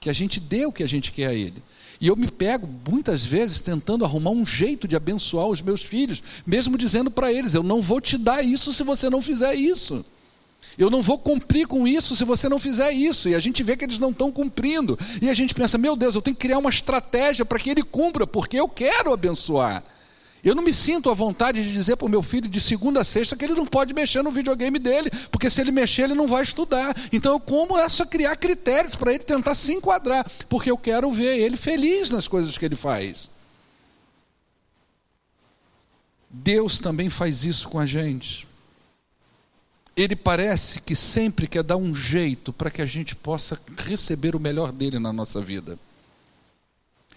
[0.06, 1.60] que a gente dê o que a gente quer a ele.
[2.00, 6.22] E eu me pego muitas vezes tentando arrumar um jeito de abençoar os meus filhos,
[6.46, 10.06] mesmo dizendo para eles: eu não vou te dar isso se você não fizer isso.
[10.78, 13.28] Eu não vou cumprir com isso se você não fizer isso.
[13.28, 14.96] E a gente vê que eles não estão cumprindo.
[15.20, 17.82] E a gente pensa: meu Deus, eu tenho que criar uma estratégia para que ele
[17.82, 19.82] cumpra, porque eu quero abençoar.
[20.44, 23.04] Eu não me sinto à vontade de dizer para o meu filho de segunda a
[23.04, 26.26] sexta que ele não pode mexer no videogame dele, porque se ele mexer, ele não
[26.26, 26.94] vai estudar.
[27.12, 31.38] Então eu é só criar critérios para ele tentar se enquadrar, porque eu quero ver
[31.38, 33.28] ele feliz nas coisas que ele faz.
[36.30, 38.46] Deus também faz isso com a gente.
[39.96, 44.40] Ele parece que sempre quer dar um jeito para que a gente possa receber o
[44.40, 45.78] melhor dele na nossa vida.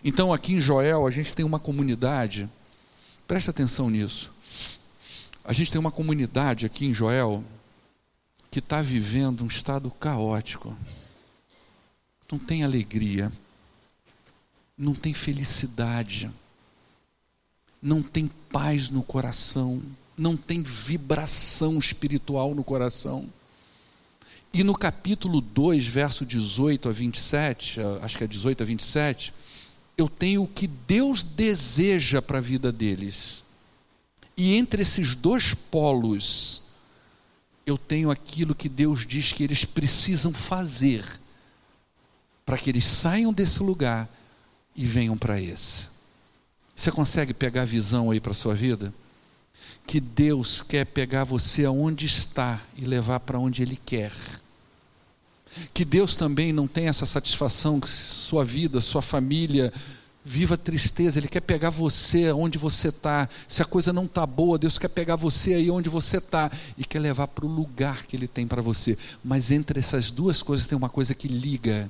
[0.02, 2.50] Então, aqui em Joel, a gente tem uma comunidade
[3.30, 4.32] Preste atenção nisso.
[5.46, 7.44] A gente tem uma comunidade aqui em Joel
[8.50, 10.76] que está vivendo um estado caótico.
[12.32, 13.32] Não tem alegria,
[14.76, 16.32] não tem felicidade,
[17.80, 19.80] não tem paz no coração,
[20.18, 23.32] não tem vibração espiritual no coração.
[24.52, 29.32] E no capítulo 2, verso 18 a 27, acho que é 18 a 27,
[30.02, 33.44] eu tenho o que Deus deseja para a vida deles.
[34.36, 36.64] E entre esses dois polos,
[37.66, 41.04] eu tenho aquilo que Deus diz que eles precisam fazer
[42.46, 44.10] para que eles saiam desse lugar
[44.76, 45.90] e venham para esse.
[46.76, 48.94] Você consegue pegar a visão aí para a sua vida?
[49.86, 54.12] Que Deus quer pegar você aonde está e levar para onde Ele quer.
[55.74, 59.74] Que Deus também não tem essa satisfação que sua vida, sua família
[60.24, 61.20] viva tristeza.
[61.20, 63.28] Ele quer pegar você onde você está.
[63.48, 66.86] Se a coisa não está boa, Deus quer pegar você aí onde você está e
[66.86, 68.98] quer levar para o lugar que Ele tem para você.
[69.24, 71.90] Mas entre essas duas coisas tem uma coisa que liga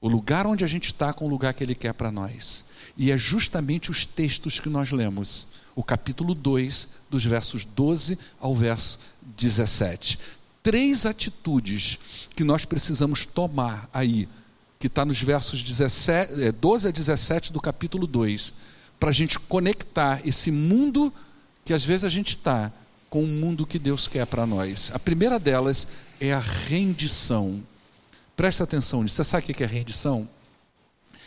[0.00, 2.64] o lugar onde a gente está com o lugar que Ele quer para nós.
[2.96, 8.54] E é justamente os textos que nós lemos, o capítulo 2, dos versos 12 ao
[8.54, 8.98] verso
[9.36, 10.18] 17
[10.62, 14.28] três atitudes que nós precisamos tomar aí,
[14.78, 18.54] que está nos versos 17, 12 é, a 17 do capítulo 2,
[18.98, 21.12] para a gente conectar esse mundo
[21.64, 22.72] que às vezes a gente está
[23.10, 24.90] com o mundo que Deus quer para nós.
[24.94, 25.88] A primeira delas
[26.20, 27.62] é a rendição.
[28.36, 29.16] Presta atenção nisso.
[29.16, 30.28] Você sabe o que é rendição?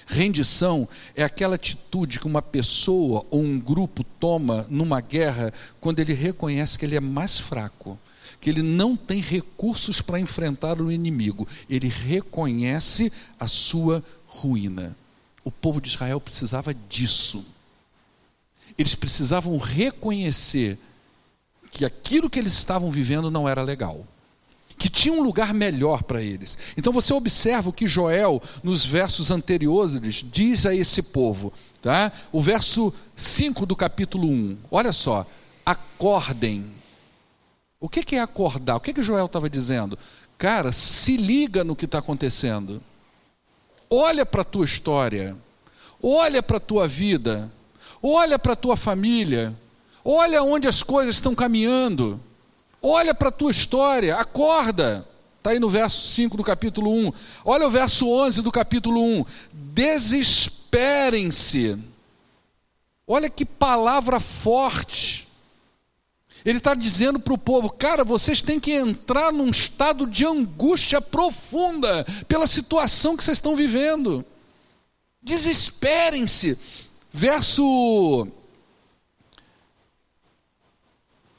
[0.08, 6.14] Rendição é aquela atitude que uma pessoa ou um grupo toma numa guerra quando ele
[6.14, 7.98] reconhece que ele é mais fraco
[8.40, 14.96] que ele não tem recursos para enfrentar o inimigo, ele reconhece a sua ruína.
[15.44, 17.46] O povo de Israel precisava disso.
[18.78, 20.78] Eles precisavam reconhecer
[21.72, 24.06] que aquilo que eles estavam vivendo não era legal
[24.78, 26.58] que tinha um lugar melhor para eles.
[26.78, 31.52] Então você observa o que Joel, nos versos anteriores, diz a esse povo.
[31.82, 32.12] Tá?
[32.32, 34.58] O verso 5 do capítulo 1.
[34.70, 35.26] Olha só.
[35.66, 36.66] Acordem
[37.86, 38.78] o que é acordar?
[38.78, 39.96] O que, que Joel estava dizendo?
[40.40, 42.82] Cara, se liga no que está acontecendo.
[43.90, 45.38] Olha para a tua história.
[46.02, 47.52] Olha para a tua vida.
[48.02, 49.56] Olha para a tua família.
[50.04, 52.20] Olha onde as coisas estão caminhando.
[52.82, 54.16] Olha para a tua história.
[54.16, 55.08] Acorda.
[55.38, 57.14] Está aí no verso 5 do capítulo 1.
[57.46, 59.24] Olha o verso 11 do capítulo 1.
[59.54, 61.78] Desesperem-se.
[63.08, 65.25] Olha que palavra forte.
[66.46, 71.02] Ele está dizendo para o povo: cara, vocês têm que entrar num estado de angústia
[71.02, 74.24] profunda pela situação que vocês estão vivendo.
[75.24, 76.56] Desesperem-se.
[77.12, 78.28] Verso.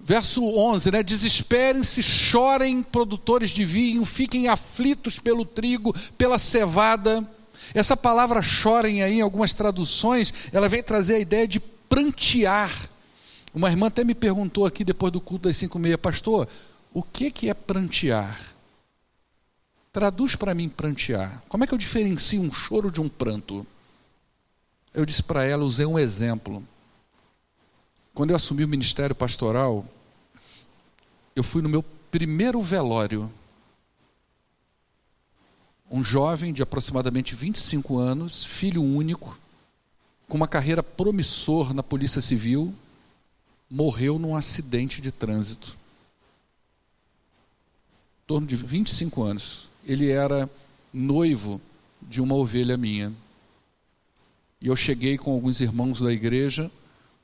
[0.00, 1.02] Verso 11, né?
[1.02, 7.28] Desesperem-se, chorem, produtores de vinho, fiquem aflitos pelo trigo, pela cevada.
[7.74, 12.70] Essa palavra chorem aí, em algumas traduções, ela vem trazer a ideia de prantear
[13.56, 16.46] uma irmã até me perguntou aqui depois do culto das cinco e meia, pastor,
[16.92, 18.38] o que, que é prantear?
[19.90, 21.42] Traduz para mim prantear.
[21.48, 23.66] Como é que eu diferencio um choro de um pranto?
[24.92, 26.62] Eu disse para ela, usei um exemplo.
[28.12, 29.86] Quando eu assumi o ministério pastoral,
[31.34, 33.32] eu fui no meu primeiro velório.
[35.90, 39.38] Um jovem de aproximadamente 25 anos, filho único,
[40.28, 42.74] com uma carreira promissor na Polícia Civil,
[43.70, 45.76] morreu num acidente de trânsito.
[48.24, 49.68] Em torno de 25 anos.
[49.85, 50.50] Ele era
[50.92, 51.61] noivo
[52.02, 53.12] de uma ovelha minha.
[54.61, 56.70] E eu cheguei com alguns irmãos da igreja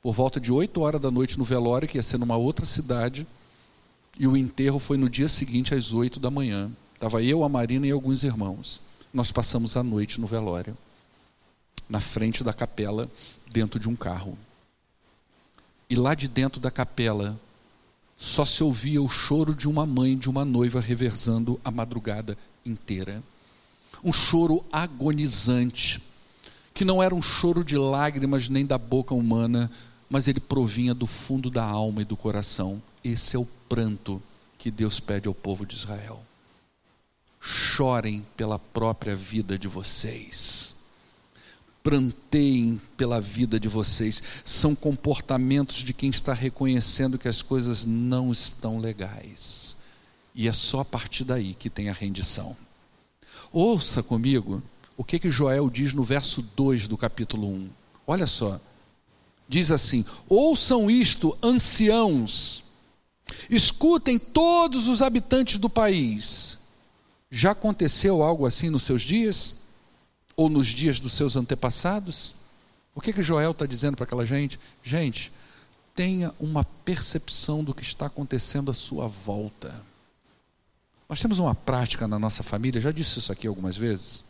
[0.01, 3.25] por volta de 8 horas da noite no velório, que ia ser numa outra cidade,
[4.19, 6.69] e o enterro foi no dia seguinte às 8 da manhã.
[6.93, 8.81] Estava eu, a Marina e alguns irmãos.
[9.13, 10.77] Nós passamos a noite no velório,
[11.89, 13.09] na frente da capela,
[13.49, 14.37] dentro de um carro.
[15.93, 17.39] E lá de dentro da capela
[18.17, 23.21] só se ouvia o choro de uma mãe de uma noiva reversando a madrugada inteira.
[24.03, 26.01] Um choro agonizante,
[26.73, 29.69] que não era um choro de lágrimas nem da boca humana,
[30.09, 32.81] mas ele provinha do fundo da alma e do coração.
[33.03, 34.19] Esse é o pranto
[34.57, 36.25] que Deus pede ao povo de Israel.
[37.39, 40.72] Chorem pela própria vida de vocês
[41.83, 44.23] pranteiem pela vida de vocês.
[44.43, 49.75] São comportamentos de quem está reconhecendo que as coisas não estão legais.
[50.33, 52.55] E é só a partir daí que tem a rendição.
[53.51, 54.63] Ouça comigo
[54.97, 57.69] o que, que Joel diz no verso 2 do capítulo 1.
[58.07, 58.59] Olha só.
[59.47, 62.63] Diz assim: Ouçam isto, anciãos,
[63.49, 66.57] escutem todos os habitantes do país.
[67.29, 69.62] Já aconteceu algo assim nos seus dias?
[70.35, 72.35] Ou nos dias dos seus antepassados?
[72.95, 74.59] O que, que Joel está dizendo para aquela gente?
[74.83, 75.31] Gente,
[75.95, 79.83] tenha uma percepção do que está acontecendo à sua volta.
[81.07, 84.23] Nós temos uma prática na nossa família, já disse isso aqui algumas vezes,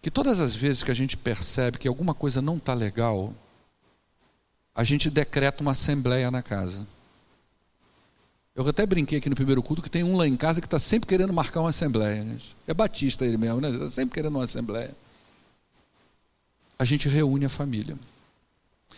[0.00, 3.34] que todas as vezes que a gente percebe que alguma coisa não está legal,
[4.74, 6.86] a gente decreta uma assembleia na casa.
[8.56, 10.78] Eu até brinquei aqui no primeiro culto que tem um lá em casa que está
[10.78, 12.24] sempre querendo marcar uma assembleia.
[12.24, 12.38] Né?
[12.66, 13.68] É batista ele mesmo, né?
[13.68, 14.96] Está sempre querendo uma assembleia.
[16.78, 17.98] a gente reúne a família.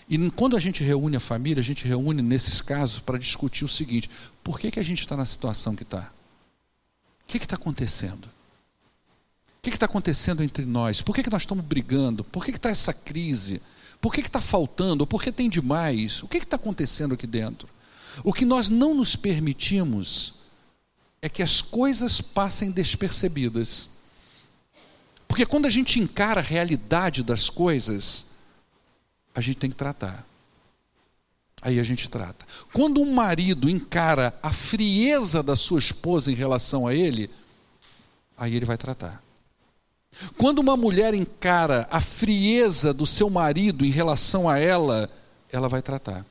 [0.09, 3.69] E quando a gente reúne a família, a gente reúne nesses casos para discutir o
[3.69, 4.09] seguinte:
[4.45, 6.13] por que, que a gente está na situação que está?
[7.25, 8.27] O que está acontecendo?
[8.27, 11.03] O que está acontecendo entre nós?
[11.03, 12.23] Por que, que nós estamos brigando?
[12.23, 13.61] Por que está essa crise?
[14.01, 15.05] Por que está faltando?
[15.05, 16.23] Por que tem demais?
[16.23, 17.69] O que está acontecendo aqui dentro?
[18.25, 20.35] O que nós não nos permitimos
[21.21, 23.89] é que as coisas passem despercebidas.
[25.27, 28.27] Porque quando a gente encara a realidade das coisas,
[29.35, 30.27] a gente tem que tratar.
[31.61, 32.47] Aí a gente trata.
[32.73, 37.29] Quando um marido encara a frieza da sua esposa em relação a ele,
[38.37, 39.23] aí ele vai tratar.
[40.37, 45.11] Quando uma mulher encara a frieza do seu marido em relação a ela,
[45.51, 46.25] ela vai tratar.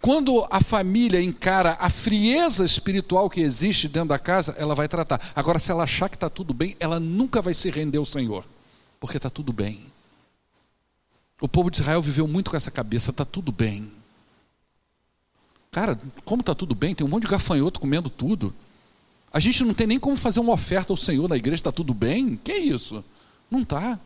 [0.00, 5.20] Quando a família encara a frieza espiritual que existe dentro da casa, ela vai tratar.
[5.34, 8.44] Agora, se ela achar que está tudo bem, ela nunca vai se render ao Senhor,
[8.98, 9.80] porque está tudo bem.
[11.40, 13.90] O povo de Israel viveu muito com essa cabeça: está tudo bem.
[15.70, 16.94] Cara, como está tudo bem?
[16.94, 18.54] Tem um monte de gafanhoto comendo tudo.
[19.32, 21.94] A gente não tem nem como fazer uma oferta ao Senhor na igreja, está tudo
[21.94, 22.36] bem?
[22.36, 23.04] Que isso?
[23.50, 23.98] Não está.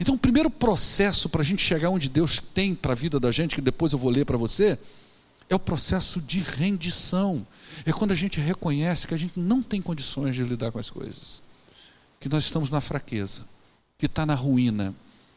[0.00, 3.30] Então, o primeiro processo para a gente chegar onde Deus tem para a vida da
[3.30, 4.78] gente, que depois eu vou ler para você,
[5.48, 7.46] é o processo de rendição.
[7.84, 10.90] É quando a gente reconhece que a gente não tem condições de lidar com as
[10.90, 11.42] coisas,
[12.18, 13.44] que nós estamos na fraqueza,
[13.98, 14.94] que está na ruína,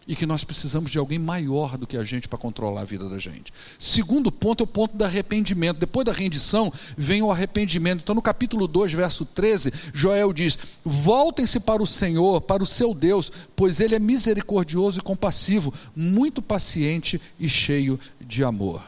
[0.08, 3.10] e que nós precisamos de alguém maior do que a gente para controlar a vida
[3.10, 3.52] da gente.
[3.78, 5.80] Segundo ponto é o ponto do arrependimento.
[5.80, 8.02] Depois da rendição, vem o arrependimento.
[8.02, 12.94] Então, no capítulo 2, verso 13, Joel diz: Voltem-se para o Senhor, para o seu
[12.94, 18.82] Deus, pois ele é misericordioso e compassivo, muito paciente e cheio de amor.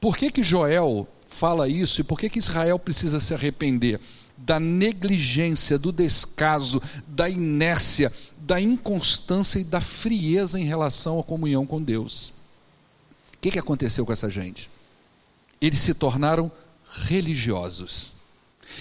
[0.00, 4.00] Por que, que Joel fala isso e por que, que Israel precisa se arrepender?
[4.36, 11.66] Da negligência, do descaso, da inércia, da inconstância e da frieza em relação à comunhão
[11.66, 12.32] com Deus.
[13.34, 14.70] O que, que aconteceu com essa gente?
[15.60, 16.50] Eles se tornaram
[16.84, 18.14] religiosos.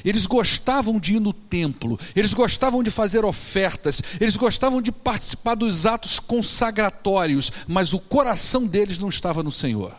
[0.04, 5.56] Eles gostavam de ir no templo, eles gostavam de fazer ofertas, eles gostavam de participar
[5.56, 9.96] dos atos consagratórios, mas o coração deles não estava no Senhor.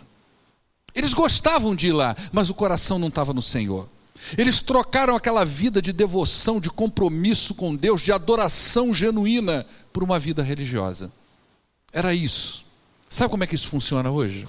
[0.93, 3.89] Eles gostavam de ir lá, mas o coração não estava no Senhor.
[4.37, 10.19] Eles trocaram aquela vida de devoção, de compromisso com Deus, de adoração genuína, por uma
[10.19, 11.13] vida religiosa.
[11.93, 12.65] Era isso.
[13.09, 14.47] Sabe como é que isso funciona hoje?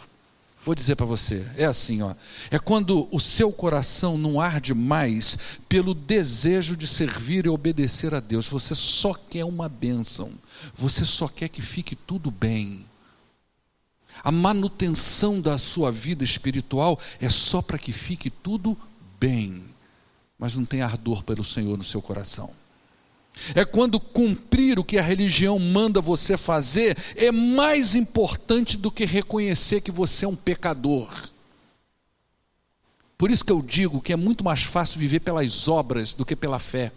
[0.65, 2.13] Vou dizer para você, é assim, ó.
[2.51, 5.38] É quando o seu coração não arde mais
[5.70, 8.47] pelo desejo de servir e obedecer a Deus.
[8.47, 10.34] Você só quer uma bênção.
[10.76, 12.86] Você só quer que fique tudo bem.
[14.22, 18.78] A manutenção da sua vida espiritual é só para que fique tudo
[19.20, 19.63] bem,
[20.38, 22.53] mas não tem ardor pelo Senhor no seu coração.
[23.55, 29.05] É quando cumprir o que a religião manda você fazer é mais importante do que
[29.05, 31.30] reconhecer que você é um pecador.
[33.18, 36.36] Por isso que eu digo que é muito mais fácil viver pelas obras do que
[36.36, 36.91] pela fé.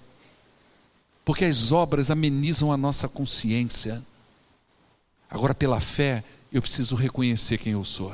[1.24, 4.02] Porque as obras amenizam a nossa consciência.
[5.28, 8.12] Agora, pela fé, eu preciso reconhecer quem eu sou.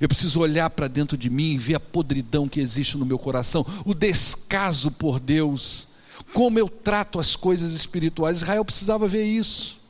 [0.00, 3.18] Eu preciso olhar para dentro de mim e ver a podridão que existe no meu
[3.18, 5.88] coração, o descaso por Deus,
[6.32, 8.38] como eu trato as coisas espirituais.
[8.38, 9.82] Israel precisava ver isso.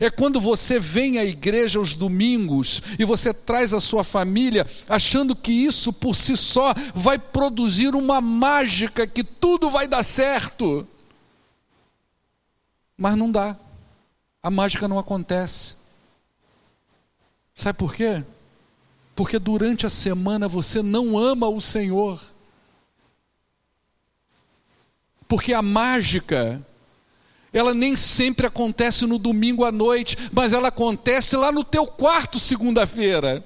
[0.00, 5.34] É quando você vem à igreja aos domingos e você traz a sua família, achando
[5.34, 10.86] que isso por si só vai produzir uma mágica, que tudo vai dar certo.
[12.96, 13.56] Mas não dá.
[14.42, 15.76] A mágica não acontece.
[17.56, 18.22] Sabe por quê?
[19.14, 22.20] Porque durante a semana você não ama o Senhor.
[25.26, 26.64] Porque a mágica,
[27.52, 32.38] ela nem sempre acontece no domingo à noite, mas ela acontece lá no teu quarto
[32.38, 33.42] segunda-feira.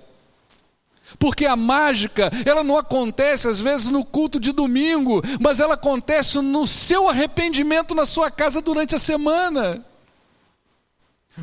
[1.19, 6.41] Porque a mágica, ela não acontece às vezes no culto de domingo, mas ela acontece
[6.41, 9.85] no seu arrependimento na sua casa durante a semana.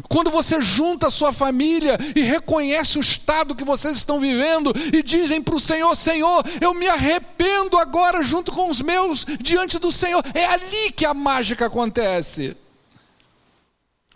[0.08, 5.02] Quando você junta a sua família e reconhece o estado que vocês estão vivendo e
[5.02, 9.92] dizem para o Senhor: Senhor, eu me arrependo agora junto com os meus diante do
[9.92, 12.56] Senhor, é ali que a mágica acontece.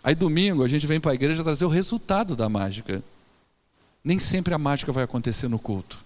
[0.04, 3.02] Aí domingo a gente vem para a igreja trazer o resultado da mágica.
[4.04, 5.98] Nem sempre a mágica vai acontecer no culto.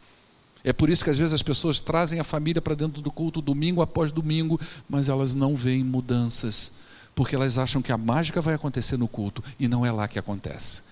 [0.62, 3.40] É por isso que às vezes as pessoas trazem a família para dentro do culto
[3.40, 6.72] domingo após domingo, mas elas não veem mudanças
[7.16, 10.18] porque elas acham que a mágica vai acontecer no culto e não é lá que
[10.18, 10.82] acontece.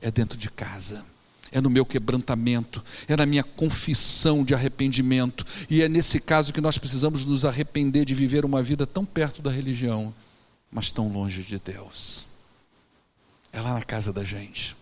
[0.00, 1.04] É dentro de casa.
[1.52, 6.60] É no meu quebrantamento, é na minha confissão de arrependimento, e é nesse caso que
[6.60, 10.12] nós precisamos nos arrepender de viver uma vida tão perto da religião,
[10.68, 12.30] mas tão longe de Deus.
[13.52, 14.74] é lá na casa da gente.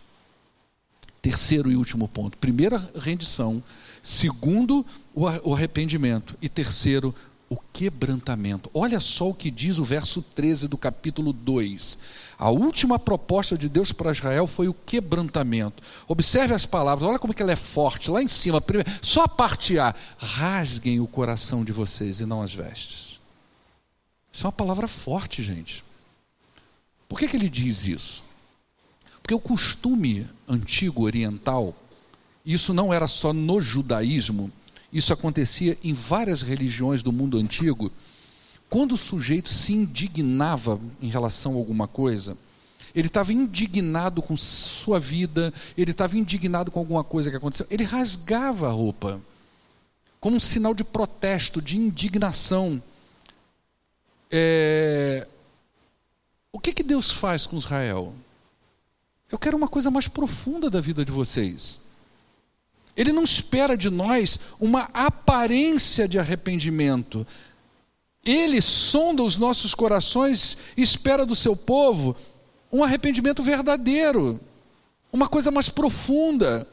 [1.21, 3.63] Terceiro e último ponto: primeira, rendição.
[4.01, 6.39] Segundo, o arrependimento.
[6.41, 7.15] E terceiro,
[7.53, 8.71] o quebrantamento.
[8.73, 11.99] Olha só o que diz o verso 13 do capítulo 2.
[12.39, 15.83] A última proposta de Deus para Israel foi o quebrantamento.
[16.09, 19.29] Observe as palavras, olha como que ela é forte, lá em cima, primeiro, só a
[19.29, 19.95] parte A.
[20.17, 23.21] Rasguem o coração de vocês e não as vestes.
[24.33, 25.85] Isso é uma palavra forte, gente.
[27.07, 28.25] Por que, que ele diz isso?
[29.23, 31.77] Porque o costume antigo oriental,
[32.47, 34.51] isso não era só no judaísmo,
[34.93, 37.91] isso acontecia em várias religiões do mundo antigo.
[38.69, 42.37] Quando o sujeito se indignava em relação a alguma coisa,
[42.95, 47.85] ele estava indignado com sua vida, ele estava indignado com alguma coisa que aconteceu, ele
[47.85, 49.21] rasgava a roupa,
[50.21, 52.83] como um sinal de protesto, de indignação.
[54.31, 55.27] É...
[56.53, 58.15] O que, que Deus faz com Israel?
[59.31, 61.82] Eu quero uma coisa mais profunda da vida de vocês.
[62.97, 67.27] Ele não espera de nós uma aparência de arrependimento.
[68.25, 72.17] Ele sonda os nossos corações e espera do seu povo
[72.73, 74.41] um arrependimento verdadeiro,
[75.13, 76.67] uma coisa mais profunda,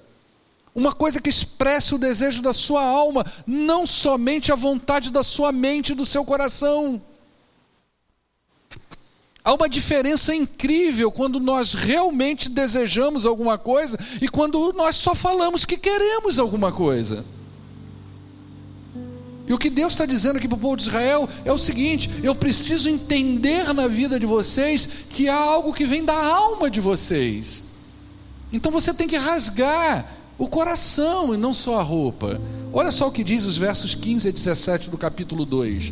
[0.73, 5.51] uma coisa que expresse o desejo da sua alma, não somente a vontade da sua
[5.51, 7.01] mente e do seu coração.
[9.49, 15.65] Há uma diferença incrível quando nós realmente desejamos alguma coisa e quando nós só falamos
[15.65, 17.25] que queremos alguma coisa.
[19.47, 22.11] E o que Deus está dizendo aqui para o povo de Israel é o seguinte:
[22.21, 26.79] eu preciso entender na vida de vocês que há algo que vem da alma de
[26.79, 27.65] vocês.
[28.53, 32.39] Então você tem que rasgar o coração e não só a roupa.
[32.71, 35.91] Olha só o que diz os versos 15 a 17 do capítulo 2.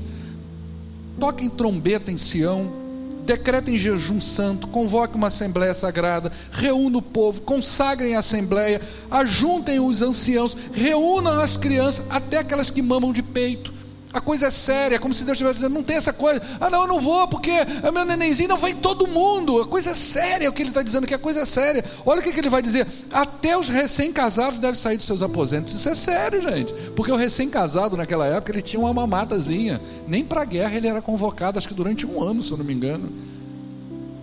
[1.19, 2.85] Toquem trombeta em Sião
[3.27, 10.01] decretem jejum santo, convoque uma assembleia sagrada, reúna o povo, consagrem a assembleia, ajuntem os
[10.01, 13.76] anciãos, reúnam as crianças, até aquelas que mamam de peito.
[14.13, 16.83] A coisa é séria, como se Deus estivesse dizendo: não tem essa coisa, ah, não,
[16.83, 19.61] eu não vou, porque é meu nenenzinho, não vem todo mundo.
[19.61, 21.83] A coisa é séria, o que ele está dizendo que a coisa é séria.
[22.05, 25.73] Olha o que, que ele vai dizer: até os recém-casados devem sair dos seus aposentos.
[25.73, 30.41] Isso é sério, gente, porque o recém-casado naquela época ele tinha uma mamatazinha, nem para
[30.41, 33.11] a guerra ele era convocado, acho que durante um ano, se eu não me engano.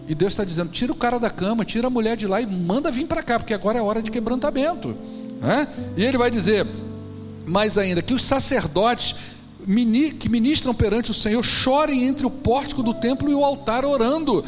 [0.09, 2.47] E Deus está dizendo: tira o cara da cama, tira a mulher de lá e
[2.47, 4.97] manda vir para cá, porque agora é hora de quebrantamento.
[5.97, 6.66] E ele vai dizer
[7.47, 9.14] mais ainda: que os sacerdotes
[10.19, 14.45] que ministram perante o Senhor chorem entre o pórtico do templo e o altar orando.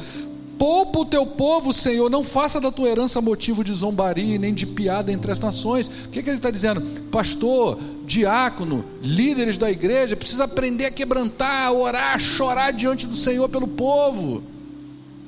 [0.59, 4.67] Poupa o teu povo, Senhor, não faça da tua herança motivo de zombaria nem de
[4.67, 5.87] piada entre as nações.
[5.87, 6.81] O que, que ele está dizendo?
[7.11, 13.17] Pastor, diácono, líderes da igreja, precisa aprender a quebrantar, a orar, a chorar diante do
[13.17, 14.43] Senhor pelo povo.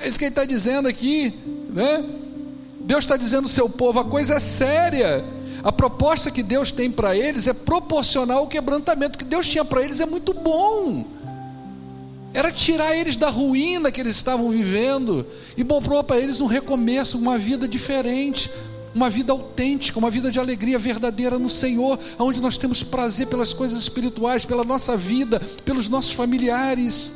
[0.00, 1.34] É isso que ele está dizendo aqui,
[1.68, 2.04] né?
[2.80, 5.24] Deus está dizendo ao seu povo, a coisa é séria.
[5.62, 9.16] A proposta que Deus tem para eles é proporcional ao quebrantamento.
[9.16, 11.04] O que Deus tinha para eles é muito bom.
[12.32, 17.18] Era tirar eles da ruína que eles estavam vivendo e mostrou para eles um recomeço,
[17.18, 18.50] uma vida diferente,
[18.94, 23.52] uma vida autêntica, uma vida de alegria verdadeira no Senhor, onde nós temos prazer pelas
[23.52, 27.12] coisas espirituais, pela nossa vida, pelos nossos familiares.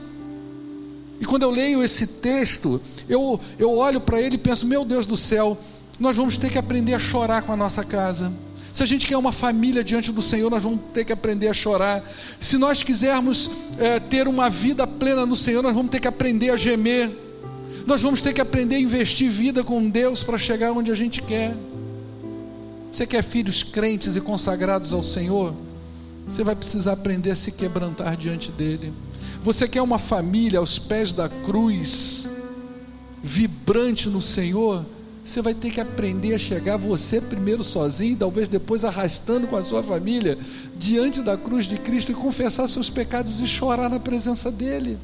[1.20, 5.06] E quando eu leio esse texto, eu, eu olho para ele e penso: meu Deus
[5.06, 5.56] do céu,
[5.98, 8.32] nós vamos ter que aprender a chorar com a nossa casa.
[8.72, 11.54] Se a gente quer uma família diante do Senhor, nós vamos ter que aprender a
[11.54, 12.02] chorar.
[12.40, 16.50] Se nós quisermos é, ter uma vida plena no Senhor, nós vamos ter que aprender
[16.50, 17.10] a gemer.
[17.86, 21.20] Nós vamos ter que aprender a investir vida com Deus para chegar onde a gente
[21.20, 21.54] quer.
[22.90, 25.54] Você quer filhos crentes e consagrados ao Senhor?
[26.26, 28.92] Você vai precisar aprender a se quebrantar diante dEle.
[29.42, 32.30] Você quer uma família aos pés da cruz,
[33.22, 34.86] vibrante no Senhor?
[35.24, 39.62] Você vai ter que aprender a chegar você primeiro sozinho, talvez depois arrastando com a
[39.62, 40.36] sua família
[40.76, 44.98] diante da cruz de Cristo e confessar seus pecados e chorar na presença dele.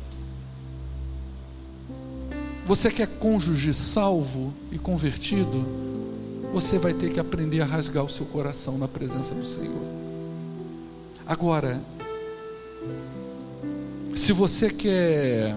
[2.67, 5.65] Você quer cônjuge salvo e convertido?
[6.53, 9.87] Você vai ter que aprender a rasgar o seu coração na presença do Senhor.
[11.27, 11.81] Agora,
[14.15, 15.57] se você quer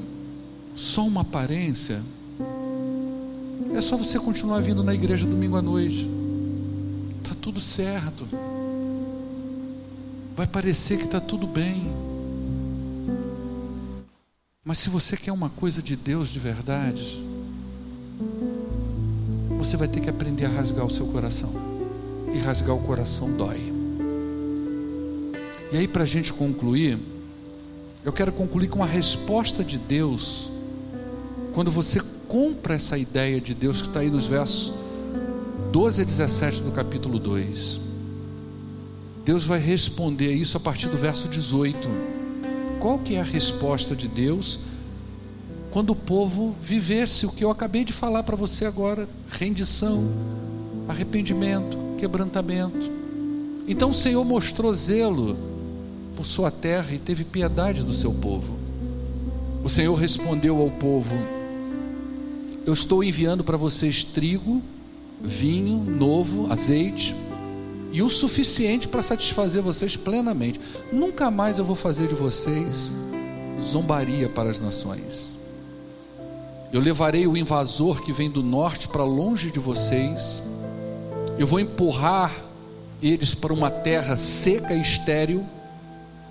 [0.75, 2.01] só uma aparência,
[3.73, 6.09] é só você continuar vindo na igreja domingo à noite.
[7.23, 8.27] Tá tudo certo.
[10.35, 11.89] Vai parecer que está tudo bem.
[14.63, 17.23] Mas se você quer uma coisa de Deus de verdade,
[19.57, 21.53] você vai ter que aprender a rasgar o seu coração.
[22.33, 23.71] E rasgar o coração dói.
[25.71, 26.99] E aí, para a gente concluir,
[28.03, 30.51] eu quero concluir com a resposta de Deus
[31.53, 32.01] quando você
[32.31, 34.73] compra essa ideia de Deus que está aí nos versos
[35.69, 37.77] 12 a 17 do capítulo 2,
[39.25, 41.89] Deus vai responder isso a partir do verso 18.
[42.79, 44.59] Qual que é a resposta de Deus
[45.71, 50.09] quando o povo vivesse o que eu acabei de falar para você agora: rendição,
[50.87, 52.89] arrependimento, quebrantamento.
[53.67, 55.37] Então o Senhor mostrou zelo
[56.15, 58.57] por sua terra e teve piedade do seu povo.
[59.65, 61.40] O Senhor respondeu ao povo:
[62.65, 64.61] Eu estou enviando para vocês trigo,
[65.21, 67.15] vinho novo, azeite
[67.91, 70.59] e o suficiente para satisfazer vocês plenamente.
[70.91, 72.93] Nunca mais eu vou fazer de vocês
[73.59, 75.37] zombaria para as nações.
[76.71, 80.41] Eu levarei o invasor que vem do norte para longe de vocês.
[81.37, 82.31] Eu vou empurrar
[83.01, 85.45] eles para uma terra seca e estéril,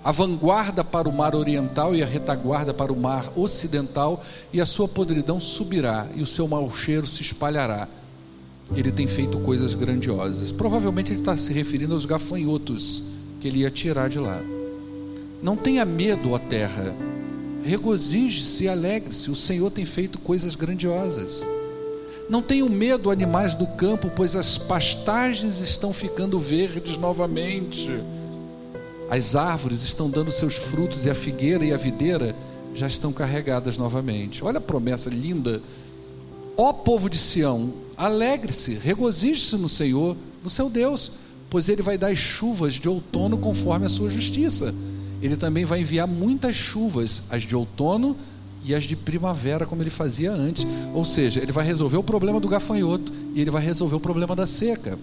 [0.03, 4.21] a vanguarda para o mar oriental e a retaguarda para o mar ocidental,
[4.51, 7.87] e a sua podridão subirá e o seu mau cheiro se espalhará.
[8.75, 10.51] Ele tem feito coisas grandiosas.
[10.51, 13.03] Provavelmente ele está se referindo aos gafanhotos
[13.39, 14.41] que ele ia tirar de lá.
[15.43, 16.95] Não tenha medo, ó terra
[17.63, 21.45] Regozije-se e alegre-se, o Senhor tem feito coisas grandiosas.
[22.27, 27.89] Não tenham medo, animais do campo, pois as pastagens estão ficando verdes novamente.
[29.11, 32.35] As árvores estão dando seus frutos e a figueira e a videira
[32.73, 34.43] já estão carregadas novamente.
[34.43, 35.61] Olha a promessa linda.
[36.57, 41.11] Ó povo de Sião, alegre-se, regozije-se no Senhor, no seu Deus,
[41.49, 44.73] pois ele vai dar chuvas de outono conforme a sua justiça
[45.21, 48.17] ele também vai enviar muitas chuvas, as de outono
[48.65, 50.65] e as de primavera, como ele fazia antes.
[50.93, 54.35] Ou seja, ele vai resolver o problema do gafanhoto e ele vai resolver o problema
[54.35, 54.97] da seca.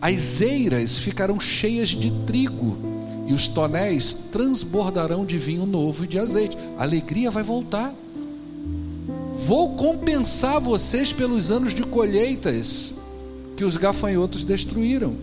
[0.00, 2.95] As eiras ficarão cheias de trigo
[3.26, 6.56] e os tonéis transbordarão de vinho novo e de azeite.
[6.78, 7.92] A alegria vai voltar.
[9.34, 12.94] Vou compensar vocês pelos anos de colheitas
[13.56, 15.14] que os gafanhotos destruíram.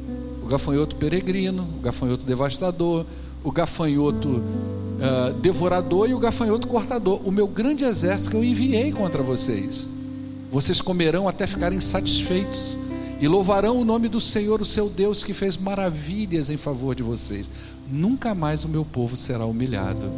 [0.43, 3.05] O gafanhoto peregrino, o gafanhoto devastador,
[3.43, 7.21] o gafanhoto uh, devorador e o gafanhoto cortador.
[7.23, 9.87] O meu grande exército que eu enviei contra vocês.
[10.51, 12.77] Vocês comerão até ficarem satisfeitos
[13.24, 17.01] e louvarão o nome do Senhor, o seu Deus, que fez maravilhas em favor de
[17.01, 17.49] vocês.
[17.89, 20.11] Nunca mais o meu povo será humilhado.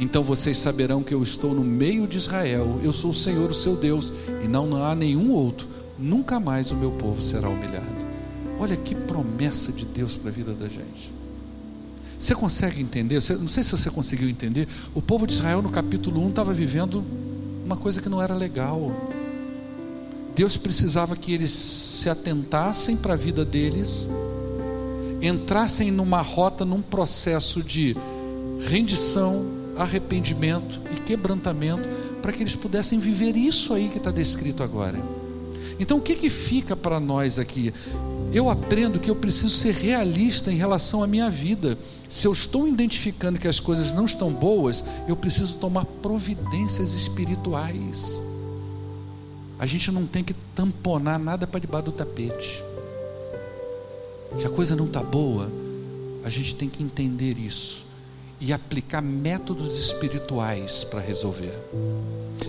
[0.00, 3.54] Então vocês saberão que eu estou no meio de Israel, eu sou o Senhor, o
[3.54, 4.10] seu Deus,
[4.42, 5.68] e não há nenhum outro.
[5.98, 8.06] Nunca mais o meu povo será humilhado.
[8.58, 11.12] Olha que promessa de Deus para a vida da gente.
[12.18, 13.20] Você consegue entender?
[13.38, 14.66] Não sei se você conseguiu entender.
[14.94, 17.04] O povo de Israel, no capítulo 1, estava vivendo
[17.62, 19.12] uma coisa que não era legal.
[20.34, 24.08] Deus precisava que eles se atentassem para a vida deles,
[25.22, 27.96] entrassem numa rota, num processo de
[28.68, 31.88] rendição, arrependimento e quebrantamento,
[32.20, 34.98] para que eles pudessem viver isso aí que está descrito agora.
[35.78, 37.72] Então, o que, que fica para nós aqui?
[38.34, 41.78] eu aprendo que eu preciso ser realista em relação à minha vida.
[42.08, 48.20] Se eu estou identificando que as coisas não estão boas, eu preciso tomar providências espirituais.
[49.58, 52.62] A gente não tem que tamponar nada para debaixo do tapete.
[54.38, 55.50] Se a coisa não está boa,
[56.24, 57.84] a gente tem que entender isso
[58.40, 61.52] e aplicar métodos espirituais para resolver.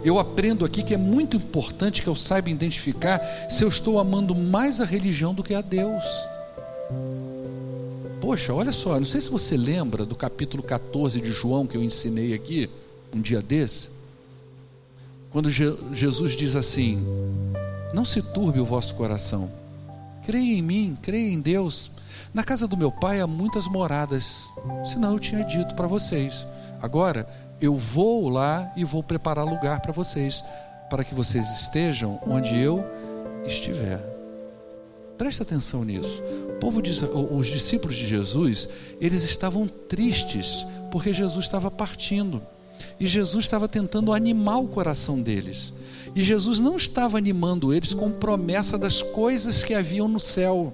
[0.03, 4.35] Eu aprendo aqui que é muito importante que eu saiba identificar se eu estou amando
[4.35, 6.03] mais a religião do que a Deus.
[8.19, 11.83] Poxa, olha só, não sei se você lembra do capítulo 14 de João que eu
[11.83, 12.69] ensinei aqui,
[13.13, 13.91] um dia desse,
[15.35, 17.05] quando Je Jesus diz assim:
[17.93, 19.51] Não se turbe o vosso coração,
[20.23, 21.91] creia em mim, creia em Deus.
[22.33, 24.45] Na casa do meu pai há muitas moradas,
[24.85, 26.47] senão eu tinha dito para vocês.
[26.81, 27.27] Agora,
[27.59, 30.41] eu vou lá e vou preparar lugar para vocês,
[30.89, 32.81] para que vocês estejam onde eu
[33.45, 33.99] estiver.
[35.17, 36.23] Preste atenção nisso.
[36.47, 36.81] O povo
[37.37, 38.69] os discípulos de Jesus,
[39.01, 42.41] eles estavam tristes porque Jesus estava partindo.
[42.99, 45.73] E Jesus estava tentando animar o coração deles.
[46.15, 50.73] E Jesus não estava animando eles com promessa das coisas que haviam no céu.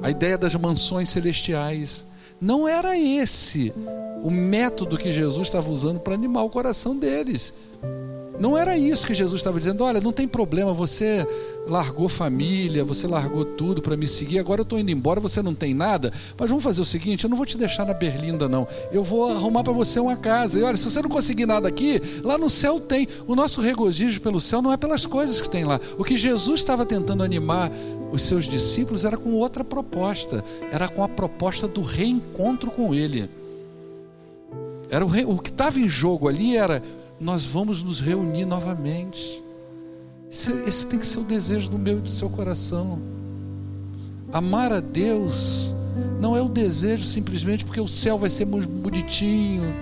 [0.00, 2.04] A ideia das mansões celestiais.
[2.40, 3.72] Não era esse
[4.22, 7.52] o método que Jesus estava usando para animar o coração deles.
[8.38, 9.84] Não era isso que Jesus estava dizendo.
[9.84, 11.26] Olha, não tem problema, você
[11.66, 14.38] largou família, você largou tudo para me seguir.
[14.38, 16.10] Agora eu estou indo embora, você não tem nada.
[16.38, 18.66] Mas vamos fazer o seguinte: eu não vou te deixar na Berlinda, não.
[18.90, 20.58] Eu vou arrumar para você uma casa.
[20.58, 23.06] E olha, se você não conseguir nada aqui, lá no céu tem.
[23.26, 25.78] O nosso regozijo pelo céu não é pelas coisas que tem lá.
[25.98, 27.70] O que Jesus estava tentando animar
[28.10, 30.42] os seus discípulos era com outra proposta.
[30.70, 33.28] Era com a proposta do reencontro com Ele.
[34.90, 36.82] Era o, rei, o que estava em jogo ali era
[37.22, 39.42] nós vamos nos reunir novamente.
[40.30, 43.00] Esse, esse tem que ser o desejo do meu e do seu coração.
[44.32, 45.74] Amar a Deus
[46.20, 49.72] não é o desejo simplesmente porque o céu vai ser bonitinho,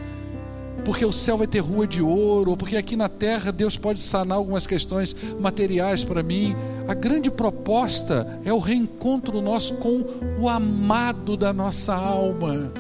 [0.84, 4.00] porque o céu vai ter rua de ouro, ou porque aqui na terra Deus pode
[4.00, 6.54] sanar algumas questões materiais para mim.
[6.86, 10.04] A grande proposta é o reencontro nosso com
[10.38, 12.70] o amado da nossa alma.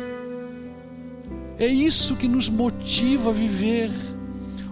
[1.58, 3.90] É isso que nos motiva a viver.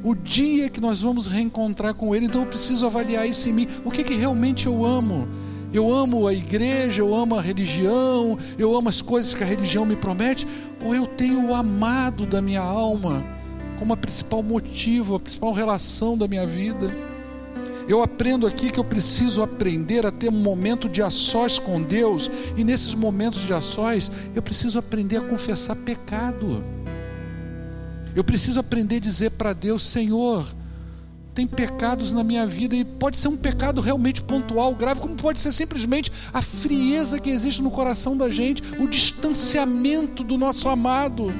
[0.03, 3.69] O dia que nós vamos reencontrar com Ele, então eu preciso avaliar isso em mim.
[3.85, 5.29] O que, que realmente eu amo?
[5.73, 9.85] Eu amo a igreja, eu amo a religião, eu amo as coisas que a religião
[9.85, 10.47] me promete,
[10.83, 13.39] ou eu tenho o amado da minha alma
[13.79, 16.93] como a principal motivo, a principal relação da minha vida?
[17.89, 22.31] Eu aprendo aqui que eu preciso aprender a ter um momento de açós com Deus,
[22.57, 26.63] e nesses momentos de açós, eu preciso aprender a confessar pecado.
[28.19, 30.45] Eu preciso aprender a dizer para Deus: Senhor,
[31.33, 35.39] tem pecados na minha vida e pode ser um pecado realmente pontual, grave, como pode
[35.39, 41.33] ser simplesmente a frieza que existe no coração da gente, o distanciamento do nosso amado.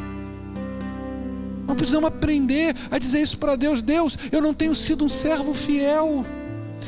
[1.67, 5.55] Nós precisamos aprender a dizer isso para Deus: Deus, eu não tenho sido um servo
[5.55, 6.25] fiel,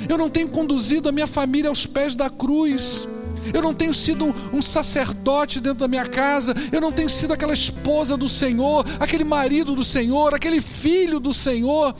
[0.08, 3.08] eu não tenho conduzido a minha família aos pés da cruz.
[3.52, 7.52] Eu não tenho sido um, sacerdote dentro da minha casa, eu não tenho sido aquela
[7.52, 11.94] esposa do Senhor, aquele marido do Senhor, aquele filho do Senhor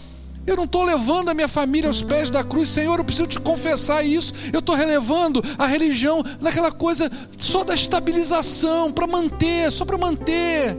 [0.47, 2.99] eu não estou levando a minha família aos pés da cruz, Senhor.
[2.99, 4.32] Eu preciso te confessar isso.
[4.53, 10.76] Eu estou relevando a religião naquela coisa só da estabilização, para manter, só para manter,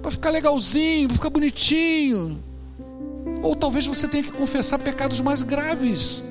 [0.00, 2.42] para ficar legalzinho, para ficar bonitinho.
[3.42, 6.24] Ou talvez você tenha que confessar pecados mais graves.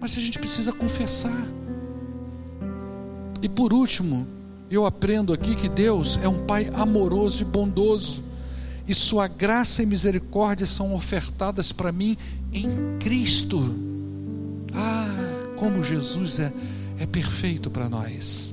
[0.00, 1.46] Mas a gente precisa confessar.
[3.46, 4.26] E por último,
[4.68, 8.20] eu aprendo aqui que Deus é um Pai amoroso e bondoso
[8.88, 12.16] e Sua graça e misericórdia são ofertadas para mim
[12.52, 13.78] em Cristo.
[14.74, 15.06] Ah,
[15.54, 16.52] como Jesus é,
[16.98, 18.52] é perfeito para nós.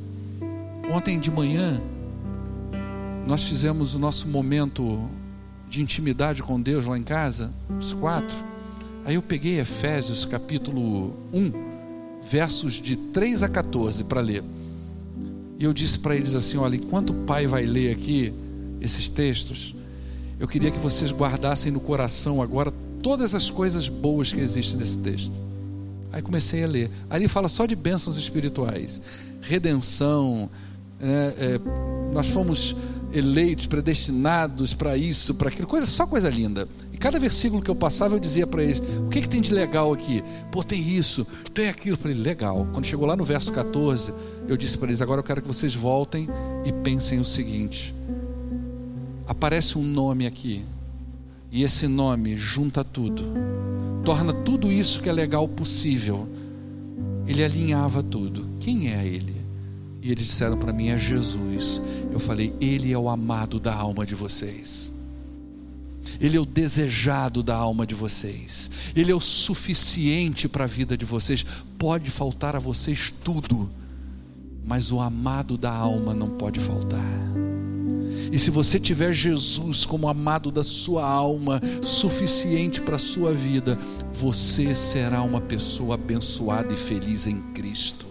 [0.94, 1.82] Ontem de manhã,
[3.26, 5.10] nós fizemos o nosso momento
[5.68, 8.38] de intimidade com Deus lá em casa, os quatro.
[9.04, 11.52] Aí eu peguei Efésios capítulo 1,
[12.22, 14.53] versos de 3 a 14 para ler.
[15.60, 18.34] E eu disse para eles assim: olha, enquanto o pai vai ler aqui
[18.82, 19.76] esses textos,
[20.40, 24.98] eu queria que vocês guardassem no coração agora todas as coisas boas que existem nesse
[24.98, 25.42] texto.
[26.12, 26.92] Aí comecei a ler.
[27.10, 29.02] Ali fala só de bênçãos espirituais,
[29.42, 30.50] redenção.
[31.00, 31.60] É, é,
[32.14, 32.76] nós fomos
[33.14, 36.68] eleitos, predestinados para isso, para aquilo, coisa, só coisa linda.
[37.04, 39.92] Cada versículo que eu passava, eu dizia para eles: o que, que tem de legal
[39.92, 40.24] aqui?
[40.52, 41.96] Pô, tem isso, tem aquilo.
[41.96, 42.68] Eu falei: legal.
[42.72, 44.14] Quando chegou lá no verso 14,
[44.48, 46.30] eu disse para eles: agora eu quero que vocês voltem
[46.66, 47.94] e pensem o seguinte
[49.28, 50.64] aparece um nome aqui.
[51.52, 53.24] E esse nome junta tudo,
[54.04, 56.28] torna tudo isso que é legal possível.
[57.28, 58.46] Ele alinhava tudo.
[58.60, 59.36] Quem é ele?
[60.02, 61.82] E eles disseram para mim: é Jesus.
[62.12, 64.93] Eu falei: Ele é o amado da alma de vocês.
[66.20, 68.70] Ele é o desejado da alma de vocês.
[68.96, 71.46] Ele é o suficiente para a vida de vocês.
[71.78, 73.70] Pode faltar a vocês tudo,
[74.64, 77.02] mas o amado da alma não pode faltar.
[78.32, 83.78] E se você tiver Jesus como amado da sua alma, suficiente para a sua vida,
[84.14, 88.08] você será uma pessoa abençoada e feliz em Cristo.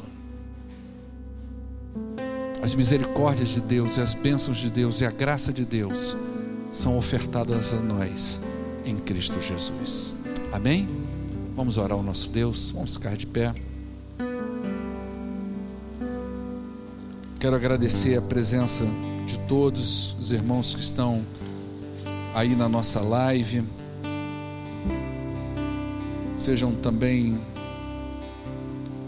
[2.62, 6.16] As misericórdias de Deus, e as bênçãos de Deus e a graça de Deus
[6.72, 8.40] são ofertadas a nós
[8.84, 10.16] em Cristo Jesus.
[10.50, 10.88] Amém?
[11.54, 13.52] Vamos orar ao nosso Deus, vamos ficar de pé.
[17.38, 18.86] Quero agradecer a presença
[19.26, 21.22] de todos os irmãos que estão
[22.34, 23.64] aí na nossa live.
[26.36, 27.38] Sejam também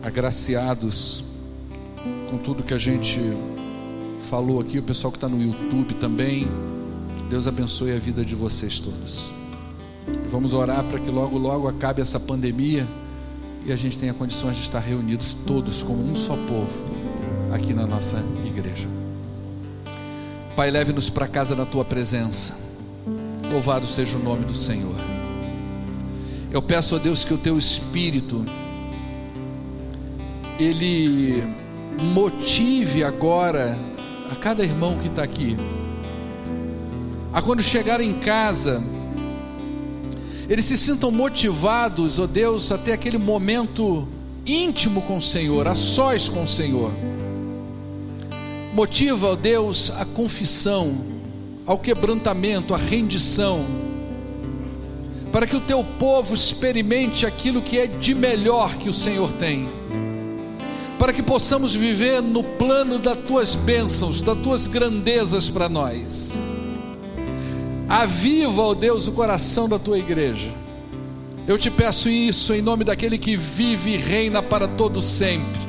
[0.02, 1.24] agraciados
[2.30, 3.20] com tudo que a gente
[4.28, 6.46] falou aqui, o pessoal que está no YouTube também.
[7.28, 9.32] Deus abençoe a vida de vocês todos.
[10.08, 12.86] E vamos orar para que logo, logo acabe essa pandemia
[13.64, 16.84] e a gente tenha condições de estar reunidos todos como um só povo
[17.52, 18.86] aqui na nossa igreja.
[20.54, 22.56] Pai, leve-nos para casa na tua presença.
[23.50, 24.94] Louvado seja o nome do Senhor.
[26.52, 28.44] Eu peço a Deus que o teu espírito
[30.58, 31.42] ele
[32.12, 33.76] motive agora
[34.30, 35.56] a cada irmão que está aqui,
[37.34, 38.82] a quando chegar em casa,
[40.48, 44.08] eles se sintam motivados, ó oh Deus, até aquele momento
[44.46, 46.90] íntimo com o Senhor, a sós com o Senhor
[48.74, 50.96] motiva, ó Deus, a confissão,
[51.64, 53.64] ao quebrantamento, a rendição,
[55.30, 59.68] para que o teu povo experimente aquilo que é de melhor que o Senhor tem,
[60.98, 66.42] para que possamos viver no plano das tuas bênçãos, das tuas grandezas para nós.
[67.88, 70.48] Aviva, ó Deus, o coração da tua igreja.
[71.46, 75.64] Eu te peço isso em nome daquele que vive e reina para todo sempre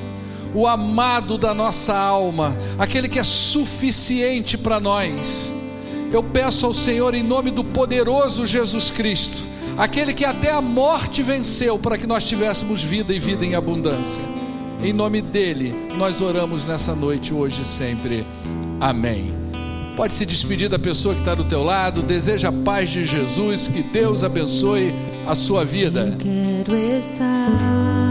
[0.55, 5.53] o amado da nossa alma, aquele que é suficiente para nós.
[6.11, 9.43] Eu peço ao Senhor, em nome do poderoso Jesus Cristo,
[9.77, 14.23] aquele que até a morte venceu para que nós tivéssemos vida e vida em abundância.
[14.81, 18.25] Em nome dele, nós oramos nessa noite, hoje e sempre.
[18.79, 19.44] Amém.
[19.95, 23.69] Pode se despedir da pessoa que está do teu lado, deseja a paz de Jesus,
[23.69, 24.93] que Deus abençoe
[25.25, 26.01] a sua vida.
[26.01, 28.04] Eu quero estar